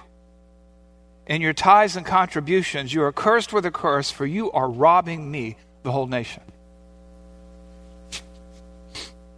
In 1.28 1.42
your 1.42 1.54
tithes 1.54 1.96
and 1.96 2.06
contributions, 2.06 2.94
you 2.94 3.04
are 3.04 3.12
cursed 3.12 3.52
with 3.52 3.66
a 3.66 3.72
curse, 3.72 4.10
for 4.10 4.26
you 4.26 4.52
are 4.52 4.70
robbing 4.70 5.30
me, 5.30 5.58
the 5.84 5.92
whole 5.92 6.08
nation. 6.08 6.42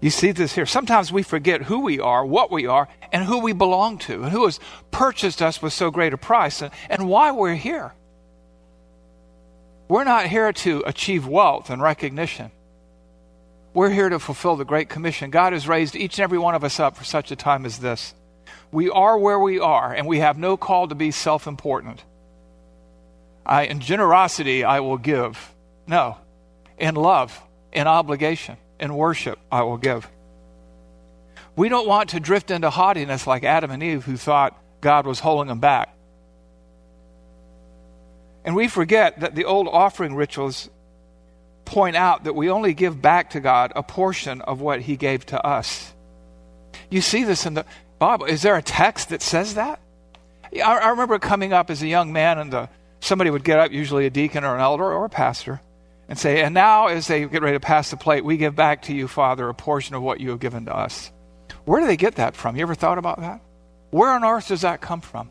You 0.01 0.09
see 0.09 0.31
this 0.31 0.53
here. 0.53 0.65
Sometimes 0.65 1.11
we 1.11 1.23
forget 1.23 1.63
who 1.63 1.81
we 1.81 1.99
are, 1.99 2.25
what 2.25 2.51
we 2.51 2.67
are, 2.67 2.87
and 3.11 3.25
who 3.25 3.39
we 3.39 3.53
belong 3.53 3.97
to, 3.99 4.23
and 4.23 4.31
who 4.31 4.45
has 4.45 4.59
purchased 4.91 5.41
us 5.41 5.61
with 5.61 5.73
so 5.73 5.91
great 5.91 6.13
a 6.13 6.17
price, 6.17 6.61
and, 6.61 6.71
and 6.89 7.09
why 7.09 7.31
we're 7.31 7.55
here. 7.55 7.93
We're 9.89 10.03
not 10.03 10.27
here 10.27 10.53
to 10.53 10.83
achieve 10.85 11.27
wealth 11.27 11.69
and 11.69 11.81
recognition. 11.81 12.51
We're 13.79 13.91
here 13.91 14.09
to 14.09 14.19
fulfill 14.19 14.57
the 14.57 14.65
Great 14.65 14.89
Commission. 14.89 15.29
God 15.29 15.53
has 15.53 15.65
raised 15.65 15.95
each 15.95 16.17
and 16.17 16.23
every 16.25 16.37
one 16.37 16.53
of 16.53 16.65
us 16.65 16.81
up 16.81 16.97
for 16.97 17.05
such 17.05 17.31
a 17.31 17.37
time 17.37 17.65
as 17.65 17.79
this. 17.79 18.13
We 18.73 18.89
are 18.89 19.17
where 19.17 19.39
we 19.39 19.57
are, 19.57 19.93
and 19.93 20.05
we 20.05 20.19
have 20.19 20.37
no 20.37 20.57
call 20.57 20.89
to 20.89 20.95
be 20.95 21.11
self 21.11 21.47
important. 21.47 22.03
in 23.49 23.79
generosity, 23.79 24.65
I 24.65 24.81
will 24.81 24.97
give. 24.97 25.55
No. 25.87 26.17
In 26.77 26.95
love, 26.95 27.41
in 27.71 27.87
obligation, 27.87 28.57
in 28.81 28.93
worship, 28.93 29.39
I 29.49 29.61
will 29.61 29.77
give. 29.77 30.09
We 31.55 31.69
don't 31.69 31.87
want 31.87 32.09
to 32.09 32.19
drift 32.19 32.51
into 32.51 32.69
haughtiness 32.69 33.25
like 33.25 33.45
Adam 33.45 33.71
and 33.71 33.81
Eve, 33.81 34.03
who 34.03 34.17
thought 34.17 34.61
God 34.81 35.07
was 35.07 35.21
holding 35.21 35.47
them 35.47 35.61
back. 35.61 35.95
And 38.43 38.57
we 38.57 38.67
forget 38.67 39.21
that 39.21 39.35
the 39.35 39.45
old 39.45 39.69
offering 39.69 40.15
rituals 40.15 40.69
point 41.69 41.95
out 41.95 42.23
that 42.23 42.33
we 42.33 42.49
only 42.49 42.73
give 42.73 42.99
back 42.99 43.29
to 43.29 43.39
God 43.39 43.71
a 43.75 43.83
portion 43.83 44.41
of 44.41 44.59
what 44.59 44.81
He 44.81 44.97
gave 44.97 45.23
to 45.27 45.45
us. 45.45 45.93
You 46.89 46.99
see 46.99 47.23
this 47.23 47.45
in 47.45 47.53
the 47.53 47.65
Bible. 47.99 48.25
Is 48.25 48.41
there 48.41 48.55
a 48.55 48.61
text 48.63 49.09
that 49.09 49.21
says 49.21 49.53
that? 49.53 49.79
I, 50.51 50.61
I 50.61 50.89
remember 50.89 51.19
coming 51.19 51.53
up 51.53 51.69
as 51.69 51.83
a 51.83 51.87
young 51.87 52.11
man, 52.11 52.39
and 52.39 52.51
the, 52.51 52.69
somebody 53.01 53.29
would 53.29 53.43
get 53.43 53.59
up, 53.59 53.71
usually 53.71 54.07
a 54.07 54.09
deacon 54.09 54.43
or 54.43 54.55
an 54.55 54.61
elder 54.61 54.91
or 54.91 55.05
a 55.05 55.09
pastor, 55.09 55.61
and 56.07 56.17
say, 56.17 56.41
And 56.41 56.55
now, 56.55 56.87
as 56.87 57.05
they 57.05 57.25
get 57.27 57.43
ready 57.43 57.55
to 57.55 57.59
pass 57.59 57.91
the 57.91 57.97
plate, 57.97 58.25
we 58.25 58.37
give 58.37 58.55
back 58.55 58.81
to 58.83 58.93
you, 58.95 59.07
Father, 59.07 59.47
a 59.47 59.53
portion 59.53 59.93
of 59.93 60.01
what 60.01 60.19
you 60.19 60.31
have 60.31 60.39
given 60.39 60.65
to 60.65 60.75
us. 60.75 61.11
Where 61.65 61.81
do 61.81 61.85
they 61.85 61.97
get 61.97 62.15
that 62.15 62.35
from? 62.35 62.55
You 62.55 62.63
ever 62.63 62.73
thought 62.73 62.97
about 62.97 63.19
that? 63.19 63.41
Where 63.91 64.09
on 64.09 64.23
earth 64.23 64.47
does 64.47 64.61
that 64.61 64.81
come 64.81 65.01
from? 65.01 65.29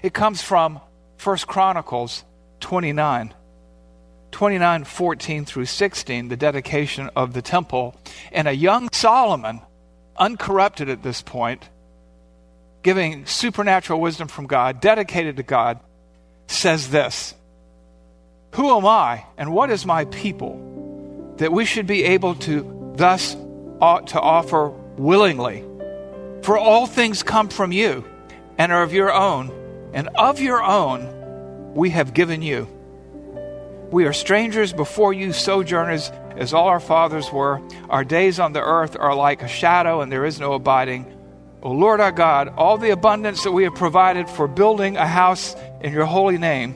It 0.00 0.14
comes 0.14 0.42
from 0.42 0.80
First 1.16 1.48
Chronicles 1.48 2.22
29. 2.60 3.34
29 4.32 4.84
14 4.84 5.44
through 5.44 5.66
16, 5.66 6.28
the 6.28 6.36
dedication 6.36 7.10
of 7.14 7.32
the 7.32 7.42
temple. 7.42 7.94
And 8.32 8.48
a 8.48 8.52
young 8.52 8.88
Solomon, 8.92 9.60
uncorrupted 10.16 10.88
at 10.88 11.02
this 11.02 11.22
point, 11.22 11.68
giving 12.82 13.26
supernatural 13.26 14.00
wisdom 14.00 14.28
from 14.28 14.46
God, 14.46 14.80
dedicated 14.80 15.36
to 15.36 15.42
God, 15.42 15.78
says 16.48 16.90
this 16.90 17.34
Who 18.54 18.76
am 18.76 18.86
I 18.86 19.24
and 19.38 19.52
what 19.52 19.70
is 19.70 19.86
my 19.86 20.06
people 20.06 21.34
that 21.36 21.52
we 21.52 21.64
should 21.64 21.86
be 21.86 22.04
able 22.04 22.34
to 22.36 22.94
thus 22.96 23.36
ought 23.80 24.08
to 24.08 24.20
offer 24.20 24.68
willingly? 24.96 25.64
For 26.42 26.58
all 26.58 26.86
things 26.86 27.22
come 27.22 27.48
from 27.48 27.70
you 27.70 28.04
and 28.58 28.72
are 28.72 28.82
of 28.82 28.92
your 28.92 29.12
own, 29.12 29.50
and 29.92 30.08
of 30.08 30.40
your 30.40 30.62
own 30.62 31.74
we 31.74 31.90
have 31.90 32.14
given 32.14 32.42
you. 32.42 32.68
We 33.92 34.06
are 34.06 34.14
strangers 34.14 34.72
before 34.72 35.12
you, 35.12 35.34
sojourners, 35.34 36.10
as 36.36 36.54
all 36.54 36.66
our 36.66 36.80
fathers 36.80 37.30
were. 37.30 37.60
Our 37.90 38.04
days 38.04 38.40
on 38.40 38.54
the 38.54 38.62
earth 38.62 38.96
are 38.98 39.14
like 39.14 39.42
a 39.42 39.48
shadow, 39.48 40.00
and 40.00 40.10
there 40.10 40.24
is 40.24 40.40
no 40.40 40.54
abiding. 40.54 41.06
O 41.62 41.72
Lord 41.72 42.00
our 42.00 42.10
God, 42.10 42.48
all 42.56 42.78
the 42.78 42.88
abundance 42.88 43.44
that 43.44 43.52
we 43.52 43.64
have 43.64 43.74
provided 43.74 44.30
for 44.30 44.48
building 44.48 44.96
a 44.96 45.06
house 45.06 45.54
in 45.82 45.92
your 45.92 46.06
holy 46.06 46.38
name 46.38 46.74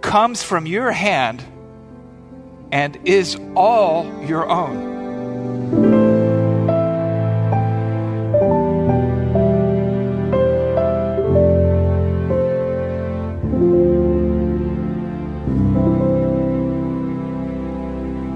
comes 0.00 0.42
from 0.42 0.66
your 0.66 0.90
hand 0.90 1.42
and 2.72 2.98
is 3.04 3.38
all 3.54 4.04
your 4.26 4.50
own. 4.50 4.93